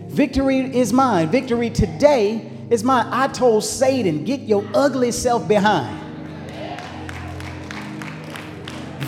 Victory 0.10 0.60
is 0.60 0.93
mine. 0.93 1.30
Victory 1.30 1.71
today 1.71 2.52
is 2.69 2.84
mine. 2.84 3.08
I 3.10 3.28
told 3.28 3.63
Satan, 3.63 4.26
Get 4.26 4.41
your 4.41 4.63
ugly 4.76 5.12
self 5.12 5.47
behind. 5.47 6.00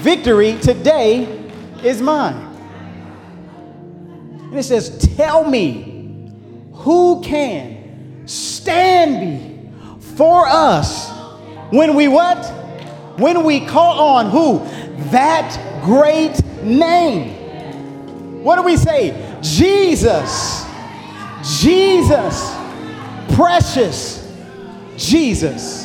Victory 0.03 0.59
today 0.59 1.23
is 1.81 2.01
mine. 2.01 2.35
And 4.49 4.59
it 4.59 4.63
says, 4.63 4.97
Tell 5.15 5.49
me 5.49 6.29
who 6.73 7.21
can 7.23 8.27
stand 8.27 9.21
me 9.21 9.71
before 9.95 10.45
us 10.45 11.09
when 11.71 11.95
we 11.95 12.09
what? 12.09 12.45
When 13.17 13.45
we 13.45 13.65
call 13.65 14.01
on 14.01 14.29
who? 14.29 14.59
That 15.11 15.81
great 15.85 16.43
name. 16.61 18.43
What 18.43 18.57
do 18.57 18.63
we 18.63 18.75
say? 18.75 19.39
Jesus. 19.41 20.65
Jesus. 21.61 22.53
Precious 23.35 24.29
Jesus 24.97 25.82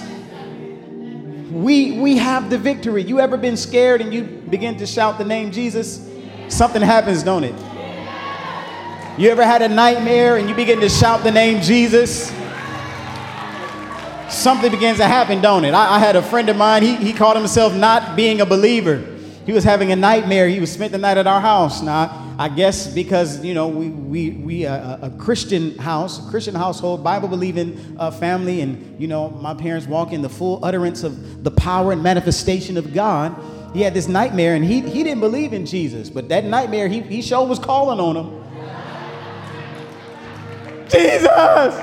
we, 1.58 1.98
we 1.98 2.16
have 2.18 2.50
the 2.50 2.58
victory. 2.58 3.02
You 3.02 3.18
ever 3.18 3.36
been 3.36 3.56
scared 3.56 4.00
and 4.00 4.14
you 4.14 4.22
begin 4.22 4.76
to 4.78 4.86
shout 4.86 5.18
the 5.18 5.24
name 5.24 5.50
Jesus? 5.50 6.08
Something 6.48 6.82
happens, 6.82 7.24
don't 7.24 7.42
it? 7.42 7.54
You 9.18 9.30
ever 9.30 9.44
had 9.44 9.62
a 9.62 9.68
nightmare 9.68 10.36
and 10.36 10.48
you 10.48 10.54
begin 10.54 10.78
to 10.80 10.88
shout 10.88 11.24
the 11.24 11.32
name 11.32 11.60
Jesus? 11.60 12.32
Something 14.30 14.70
begins 14.70 14.98
to 14.98 15.06
happen, 15.06 15.40
don't 15.40 15.64
it? 15.64 15.74
I, 15.74 15.96
I 15.96 15.98
had 15.98 16.14
a 16.14 16.22
friend 16.22 16.48
of 16.48 16.56
mine, 16.56 16.84
he, 16.84 16.94
he 16.94 17.12
called 17.12 17.36
himself 17.36 17.74
not 17.74 18.14
being 18.14 18.40
a 18.40 18.46
believer. 18.46 19.17
He 19.48 19.54
was 19.54 19.64
having 19.64 19.92
a 19.92 19.96
nightmare. 19.96 20.46
He 20.46 20.60
was 20.60 20.70
spent 20.70 20.92
the 20.92 20.98
night 20.98 21.16
at 21.16 21.26
our 21.26 21.40
house. 21.40 21.80
Now, 21.80 22.34
I 22.38 22.50
guess 22.50 22.86
because 22.86 23.42
you 23.42 23.54
know 23.54 23.66
we 23.66 23.88
we 23.88 24.30
we 24.32 24.66
uh, 24.66 25.06
a 25.06 25.10
Christian 25.12 25.74
house, 25.78 26.18
a 26.18 26.28
Christian 26.28 26.54
household, 26.54 27.02
Bible 27.02 27.28
believing 27.28 27.96
uh, 27.98 28.10
family, 28.10 28.60
and 28.60 29.00
you 29.00 29.08
know 29.08 29.30
my 29.30 29.54
parents 29.54 29.86
walk 29.86 30.12
in 30.12 30.20
the 30.20 30.28
full 30.28 30.62
utterance 30.62 31.02
of 31.02 31.44
the 31.44 31.50
power 31.50 31.92
and 31.92 32.02
manifestation 32.02 32.76
of 32.76 32.92
God. 32.92 33.34
He 33.72 33.80
had 33.80 33.94
this 33.94 34.06
nightmare, 34.06 34.54
and 34.54 34.62
he 34.62 34.82
he 34.82 35.02
didn't 35.02 35.20
believe 35.20 35.54
in 35.54 35.64
Jesus, 35.64 36.10
but 36.10 36.28
that 36.28 36.44
nightmare 36.44 36.86
he 36.86 37.00
he 37.00 37.22
sure 37.22 37.46
was 37.46 37.58
calling 37.58 37.98
on 38.00 38.16
him. 38.16 38.44
Jesus. 40.90 41.74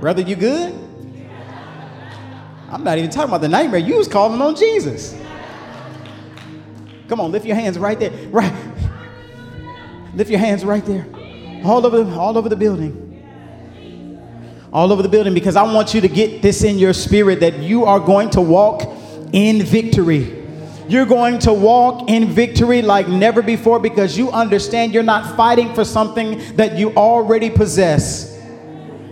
Brother, 0.00 0.22
you 0.22 0.36
good? 0.36 0.89
I'm 2.70 2.84
not 2.84 2.98
even 2.98 3.10
talking 3.10 3.30
about 3.30 3.40
the 3.40 3.48
nightmare. 3.48 3.80
You 3.80 3.96
was 3.96 4.06
calling 4.06 4.40
on 4.40 4.54
Jesus. 4.54 5.18
Come 7.08 7.18
on, 7.18 7.32
lift 7.32 7.44
your 7.44 7.56
hands 7.56 7.78
right 7.78 7.98
there. 7.98 8.12
Right. 8.28 8.52
Lift 10.14 10.30
your 10.30 10.38
hands 10.38 10.64
right 10.64 10.84
there. 10.84 11.06
All 11.64 11.84
over, 11.84 12.08
all 12.18 12.38
over 12.38 12.48
the 12.48 12.56
building. 12.56 13.06
All 14.72 14.92
over 14.92 15.02
the 15.02 15.08
building 15.08 15.34
because 15.34 15.56
I 15.56 15.62
want 15.62 15.94
you 15.94 16.00
to 16.00 16.08
get 16.08 16.42
this 16.42 16.62
in 16.62 16.78
your 16.78 16.92
spirit 16.92 17.40
that 17.40 17.58
you 17.58 17.84
are 17.84 17.98
going 17.98 18.30
to 18.30 18.40
walk 18.40 18.82
in 19.32 19.64
victory. 19.64 20.36
You're 20.88 21.06
going 21.06 21.40
to 21.40 21.52
walk 21.52 22.08
in 22.08 22.28
victory 22.28 22.82
like 22.82 23.08
never 23.08 23.42
before 23.42 23.80
because 23.80 24.16
you 24.16 24.30
understand 24.30 24.94
you're 24.94 25.02
not 25.02 25.36
fighting 25.36 25.74
for 25.74 25.84
something 25.84 26.56
that 26.56 26.78
you 26.78 26.92
already 26.94 27.50
possess. 27.50 28.29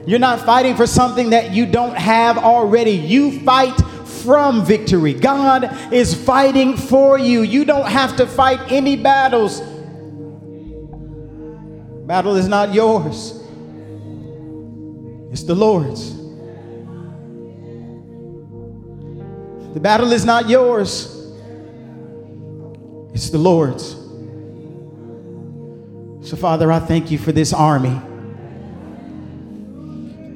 You're 0.09 0.19
not 0.19 0.41
fighting 0.41 0.75
for 0.75 0.87
something 0.87 1.29
that 1.31 1.53
you 1.53 1.67
don't 1.67 1.95
have 1.95 2.39
already. 2.39 2.93
You 2.93 3.41
fight 3.41 3.79
from 4.23 4.65
victory. 4.65 5.13
God 5.13 5.93
is 5.93 6.15
fighting 6.15 6.79
for 6.79 7.19
you. 7.19 7.43
You 7.43 7.67
don't 7.67 7.87
have 7.87 8.17
to 8.17 8.27
fight 8.27 8.73
any 8.73 8.97
battles. 8.97 9.61
Battle 12.07 12.37
is 12.37 12.49
not 12.49 12.73
yours. 12.73 13.39
It's 15.31 15.43
the 15.43 15.55
Lord's. 15.55 16.17
The 19.75 19.81
battle 19.81 20.13
is 20.13 20.25
not 20.25 20.49
yours. 20.49 21.15
It's 23.13 23.29
the 23.29 23.37
Lord's. 23.37 23.91
So, 26.27 26.35
Father, 26.35 26.73
I 26.73 26.79
thank 26.79 27.11
you 27.11 27.19
for 27.19 27.31
this 27.31 27.53
army. 27.53 28.01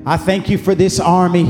I 0.04 0.16
thank 0.16 0.48
you 0.48 0.58
for 0.58 0.74
this 0.74 0.98
army 0.98 1.44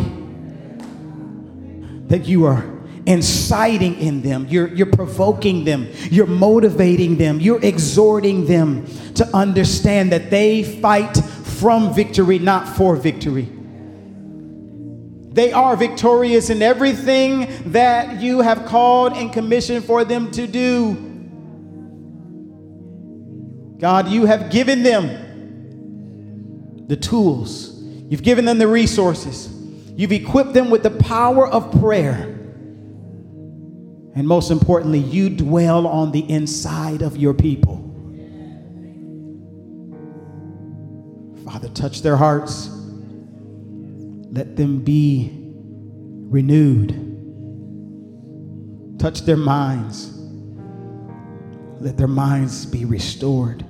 that 2.08 2.26
you 2.26 2.44
are 2.44 2.62
inciting 3.06 3.98
in 3.98 4.20
them. 4.20 4.46
You're, 4.48 4.68
you're 4.68 4.86
provoking 4.86 5.64
them. 5.64 5.88
You're 6.10 6.26
motivating 6.26 7.16
them. 7.16 7.40
You're 7.40 7.64
exhorting 7.64 8.46
them 8.46 8.86
to 9.14 9.26
understand 9.34 10.12
that 10.12 10.30
they 10.30 10.62
fight 10.62 11.16
from 11.16 11.94
victory, 11.94 12.38
not 12.38 12.68
for 12.76 12.94
victory. 12.94 13.48
They 15.32 15.50
are 15.52 15.74
victorious 15.74 16.50
in 16.50 16.60
everything 16.60 17.72
that 17.72 18.20
you 18.20 18.42
have 18.42 18.66
called 18.66 19.14
and 19.14 19.32
commissioned 19.32 19.86
for 19.86 20.04
them 20.04 20.30
to 20.32 20.46
do. 20.46 21.08
God, 23.78 24.08
you 24.08 24.26
have 24.26 24.50
given 24.50 24.82
them 24.82 25.18
the 26.86 26.96
tools 26.96 27.71
You've 28.12 28.22
given 28.22 28.44
them 28.44 28.58
the 28.58 28.68
resources. 28.68 29.48
You've 29.96 30.12
equipped 30.12 30.52
them 30.52 30.68
with 30.68 30.82
the 30.82 30.90
power 30.90 31.48
of 31.48 31.80
prayer. 31.80 32.24
And 34.14 34.28
most 34.28 34.50
importantly, 34.50 34.98
you 34.98 35.30
dwell 35.30 35.86
on 35.86 36.12
the 36.12 36.30
inside 36.30 37.00
of 37.00 37.16
your 37.16 37.32
people. 37.32 37.78
Father, 41.46 41.70
touch 41.70 42.02
their 42.02 42.18
hearts. 42.18 42.68
Let 44.30 44.56
them 44.56 44.84
be 44.84 45.30
renewed. 46.28 46.90
Touch 48.98 49.22
their 49.22 49.38
minds. 49.38 50.18
Let 51.80 51.96
their 51.96 52.08
minds 52.08 52.66
be 52.66 52.84
restored. 52.84 53.64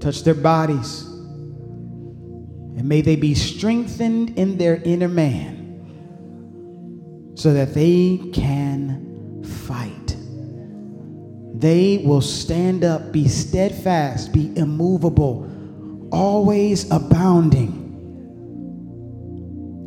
Touch 0.00 0.24
their 0.24 0.32
bodies. 0.32 1.09
And 2.80 2.88
may 2.88 3.02
they 3.02 3.14
be 3.14 3.34
strengthened 3.34 4.38
in 4.38 4.56
their 4.56 4.76
inner 4.76 5.06
man 5.06 5.58
so 7.34 7.52
that 7.52 7.74
they 7.74 8.16
can 8.32 9.44
fight. 9.44 10.16
They 11.52 11.98
will 12.06 12.22
stand 12.22 12.82
up, 12.82 13.12
be 13.12 13.28
steadfast, 13.28 14.32
be 14.32 14.56
immovable, 14.56 15.46
always 16.10 16.90
abounding 16.90 17.76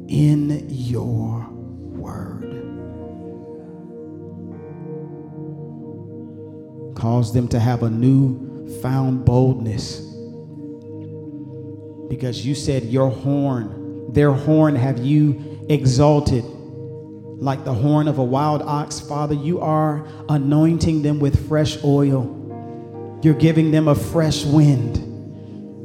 in 0.07 0.67
your 0.69 1.47
word. 1.49 2.43
Cause 6.95 7.33
them 7.33 7.47
to 7.47 7.59
have 7.59 7.81
a 7.81 7.89
new 7.89 8.69
found 8.83 9.25
boldness 9.25 10.12
because 12.09 12.45
you 12.45 12.55
said 12.55 12.83
your 12.85 13.09
horn, 13.09 14.11
their 14.13 14.31
horn 14.31 14.75
have 14.75 14.99
you 14.99 15.65
exalted 15.69 16.43
like 17.43 17.65
the 17.65 17.73
horn 17.73 18.07
of 18.07 18.19
a 18.19 18.23
wild 18.23 18.61
ox. 18.61 18.99
Father, 18.99 19.35
you 19.35 19.59
are 19.59 20.07
anointing 20.29 21.01
them 21.01 21.19
with 21.19 21.47
fresh 21.47 21.83
oil. 21.83 23.19
You're 23.21 23.33
giving 23.33 23.71
them 23.71 23.87
a 23.87 23.95
fresh 23.95 24.45
wind. 24.45 25.09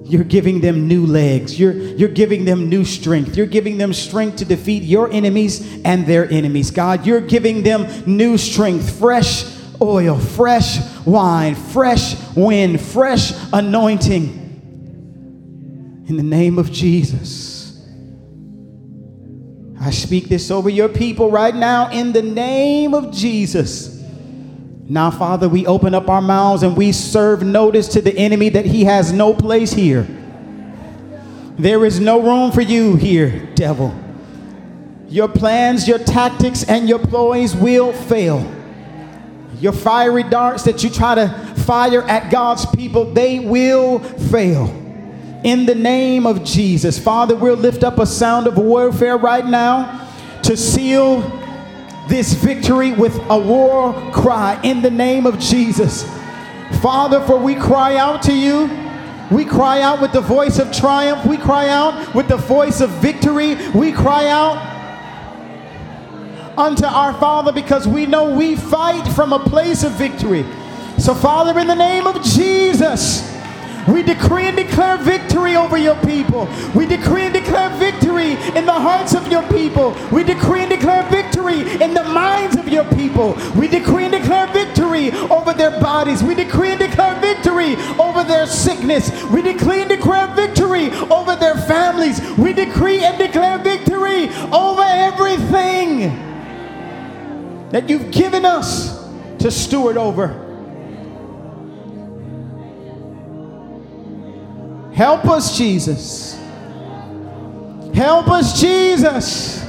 You're 0.04 0.24
giving 0.24 0.61
them 0.61 0.88
new 0.88 1.04
legs. 1.04 1.59
You're, 1.59 1.72
you're 1.72 2.09
giving 2.09 2.44
them 2.44 2.68
new 2.68 2.85
strength. 2.85 3.37
You're 3.37 3.46
giving 3.46 3.76
them 3.76 3.92
strength 3.92 4.37
to 4.37 4.44
defeat 4.44 4.85
your 4.85 5.11
enemies 5.11 5.83
and 5.85 6.07
their 6.07 6.31
enemies. 6.31 6.70
God, 6.70 7.04
you're 7.04 7.20
giving 7.20 7.62
them 7.62 7.87
new 8.07 8.38
strength, 8.38 8.98
fresh 8.98 9.44
oil, 9.81 10.18
fresh 10.18 10.78
wine, 11.04 11.54
fresh 11.54 12.14
wind, 12.37 12.81
fresh 12.81 13.33
anointing 13.52 14.47
in 16.08 16.16
the 16.16 16.22
name 16.22 16.58
of 16.58 16.72
Jesus. 16.72 17.86
I 19.78 19.90
speak 19.90 20.28
this 20.28 20.50
over 20.50 20.70
your 20.70 20.88
people 20.88 21.30
right 21.30 21.54
now 21.54 21.90
in 21.90 22.12
the 22.12 22.22
name 22.22 22.94
of 22.94 23.12
Jesus. 23.12 24.02
Now, 24.88 25.10
Father, 25.10 25.50
we 25.50 25.66
open 25.66 25.94
up 25.94 26.08
our 26.08 26.22
mouths 26.22 26.62
and 26.62 26.74
we 26.76 26.92
serve 26.92 27.42
notice 27.42 27.88
to 27.88 28.00
the 28.00 28.16
enemy 28.16 28.48
that 28.48 28.64
he 28.64 28.84
has 28.84 29.12
no 29.12 29.34
place 29.34 29.70
here. 29.70 30.06
There 31.58 31.84
is 31.84 32.00
no 32.00 32.22
room 32.22 32.52
for 32.52 32.62
you 32.62 32.96
here, 32.96 33.46
devil. 33.54 33.94
Your 35.08 35.28
plans, 35.28 35.86
your 35.86 35.98
tactics, 35.98 36.64
and 36.64 36.88
your 36.88 36.98
ploys 36.98 37.54
will 37.54 37.92
fail. 37.92 38.50
Your 39.60 39.72
fiery 39.72 40.22
darts 40.22 40.62
that 40.64 40.82
you 40.82 40.88
try 40.88 41.16
to 41.16 41.28
fire 41.58 42.02
at 42.02 42.30
God's 42.30 42.64
people, 42.66 43.12
they 43.12 43.40
will 43.40 43.98
fail 43.98 44.88
in 45.44 45.66
the 45.66 45.74
name 45.74 46.27
of 46.27 46.44
Jesus. 46.44 46.98
Father, 46.98 47.37
we'll 47.37 47.57
lift 47.57 47.85
up 47.85 47.98
a 47.98 48.07
sound 48.07 48.46
of 48.46 48.57
warfare 48.57 49.16
right 49.16 49.46
now 49.46 50.09
to 50.42 50.57
seal 50.57 51.20
this 52.09 52.33
victory 52.33 52.92
with 52.92 53.14
a 53.29 53.38
war 53.38 53.92
cry 54.12 54.61
in 54.62 54.83
the 54.83 54.90
name 54.90 55.27
of 55.27 55.38
Jesus. 55.38 56.05
Father, 56.81 57.20
for 57.27 57.38
we 57.38 57.55
cry 57.55 57.96
out 57.96 58.22
to 58.22 58.35
you. 58.35 58.70
We 59.31 59.44
cry 59.44 59.83
out 59.83 60.01
with 60.01 60.12
the 60.12 60.22
voice 60.22 60.59
of 60.59 60.72
triumph. 60.72 61.27
We 61.27 61.37
cry 61.37 61.68
out 61.68 62.14
with 62.14 62.29
the 62.29 62.37
voice 62.37 62.81
of 62.81 62.90
victory. 62.90 63.57
We 63.72 63.92
cry 63.92 64.27
out 64.29 64.57
unto 66.59 66.87
our 66.87 67.12
Father 67.14 67.53
because 67.53 67.87
we 67.87 68.07
know 68.07 68.35
we 68.35 68.57
fight 68.57 69.07
from 69.12 69.33
a 69.33 69.38
place 69.38 69.85
of 69.85 69.92
victory. 69.92 70.44
So, 70.98 71.14
Father, 71.14 71.59
in 71.59 71.66
the 71.66 71.74
name 71.74 72.07
of 72.07 72.22
Jesus, 72.22 73.38
we 73.88 74.03
decree 74.03 74.44
and 74.44 74.57
declare 74.57 74.98
victory 74.98 75.57
over 75.57 75.77
your 75.77 75.96
people. 76.05 76.48
We 76.74 76.87
decree 76.87 77.22
and 77.22 77.35
declare 77.35 77.70
victory 77.79 78.33
in 78.57 78.66
the 78.66 78.72
hearts 78.72 79.14
of 79.14 79.29
your 79.29 79.42
people. 79.48 79.96
We 80.12 80.24
decree 80.24 80.61
and 80.61 80.70
declare 80.70 81.03
victory 81.11 81.61
in 81.83 81.94
the 81.94 82.05
minds 82.05 82.57
of 82.57 82.68
your 82.68 82.85
people. 82.85 83.37
We 83.57 83.68
decree 83.68 84.05
and 84.05 84.12
declare 84.12 84.46
victory 84.48 85.11
over 85.12 85.53
their 85.55 85.81
bodies. 85.81 86.22
We 86.22 86.35
decree 86.35 86.70
and 86.70 86.81
declare 86.81 87.18
victory 87.20 87.77
over 87.98 88.24
their 88.24 88.46
sickness. 88.46 89.11
We 89.24 89.42
decree 89.42 89.81
and 89.81 89.88
declare 89.88 90.35
victory 90.35 90.91
over 91.11 91.36
their 91.36 91.57
families. 91.57 92.20
We 92.36 92.53
decree 92.53 93.05
and 93.05 93.16
declare 93.18 93.59
victory 93.59 94.28
over 94.53 94.82
everything 94.82 96.26
that 97.70 97.89
you've 97.89 98.11
given 98.11 98.45
us 98.45 99.09
to 99.39 99.51
steward 99.51 99.97
over. 99.97 100.47
Help 104.99 105.26
us, 105.26 105.57
Jesus. 105.57 106.36
Help 107.94 108.26
us, 108.26 108.61
Jesus. 108.61 109.62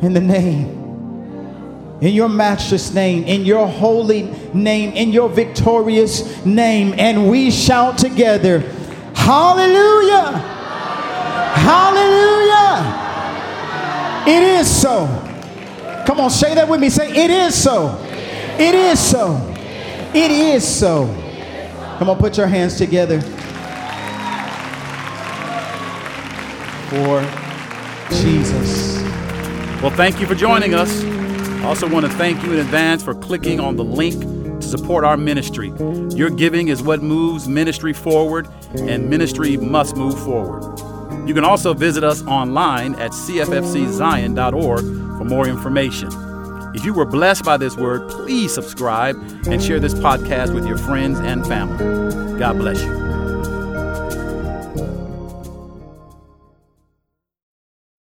In 0.00 0.12
the 0.12 0.20
name, 0.20 1.98
in 2.00 2.14
your 2.14 2.28
matchless 2.28 2.94
name, 2.94 3.24
in 3.24 3.44
your 3.44 3.66
holy 3.66 4.30
name, 4.54 4.92
in 4.92 5.10
your 5.10 5.28
victorious 5.28 6.46
name. 6.46 6.94
And 6.96 7.28
we 7.28 7.50
shout 7.50 7.98
together, 7.98 8.60
Hallelujah! 9.16 10.38
Hallelujah! 11.56 12.94
It 14.28 14.44
is 14.60 14.80
so. 14.80 15.08
Come 16.06 16.20
on, 16.20 16.30
say 16.30 16.54
that 16.54 16.68
with 16.68 16.78
me. 16.78 16.88
Say, 16.88 17.10
It 17.10 17.32
is 17.32 17.60
so. 17.60 17.98
It 18.60 18.76
is 18.76 19.00
so. 19.00 19.56
It 20.14 20.30
is 20.30 20.64
so. 20.64 21.06
Come 21.98 22.10
on, 22.10 22.16
put 22.16 22.36
your 22.36 22.46
hands 22.46 22.78
together 22.78 23.20
for 26.88 27.20
Jesus. 28.10 29.02
Well, 29.82 29.90
thank 29.90 30.20
you 30.20 30.26
for 30.26 30.34
joining 30.34 30.74
us. 30.74 31.04
I 31.04 31.64
also 31.64 31.88
want 31.88 32.06
to 32.06 32.12
thank 32.12 32.42
you 32.42 32.52
in 32.52 32.58
advance 32.58 33.02
for 33.02 33.14
clicking 33.14 33.60
on 33.60 33.76
the 33.76 33.84
link 33.84 34.20
to 34.60 34.66
support 34.66 35.04
our 35.04 35.16
ministry. 35.16 35.72
Your 36.16 36.30
giving 36.30 36.68
is 36.68 36.82
what 36.82 37.02
moves 37.02 37.48
ministry 37.48 37.92
forward, 37.92 38.48
and 38.74 39.08
ministry 39.08 39.56
must 39.56 39.96
move 39.96 40.18
forward. 40.24 40.78
You 41.28 41.34
can 41.34 41.44
also 41.44 41.74
visit 41.74 42.04
us 42.04 42.22
online 42.26 42.94
at 42.94 43.10
cffczion.org 43.10 44.80
for 44.80 45.24
more 45.24 45.46
information. 45.46 46.08
If 46.74 46.84
you 46.84 46.94
were 46.94 47.04
blessed 47.04 47.44
by 47.44 47.56
this 47.56 47.76
word, 47.76 48.08
please 48.10 48.54
subscribe 48.54 49.16
and 49.46 49.62
share 49.62 49.80
this 49.80 49.94
podcast 49.94 50.54
with 50.54 50.66
your 50.66 50.78
friends 50.78 51.18
and 51.18 51.46
family. 51.46 52.38
God 52.38 52.58
bless 52.58 52.82
you. 52.82 53.07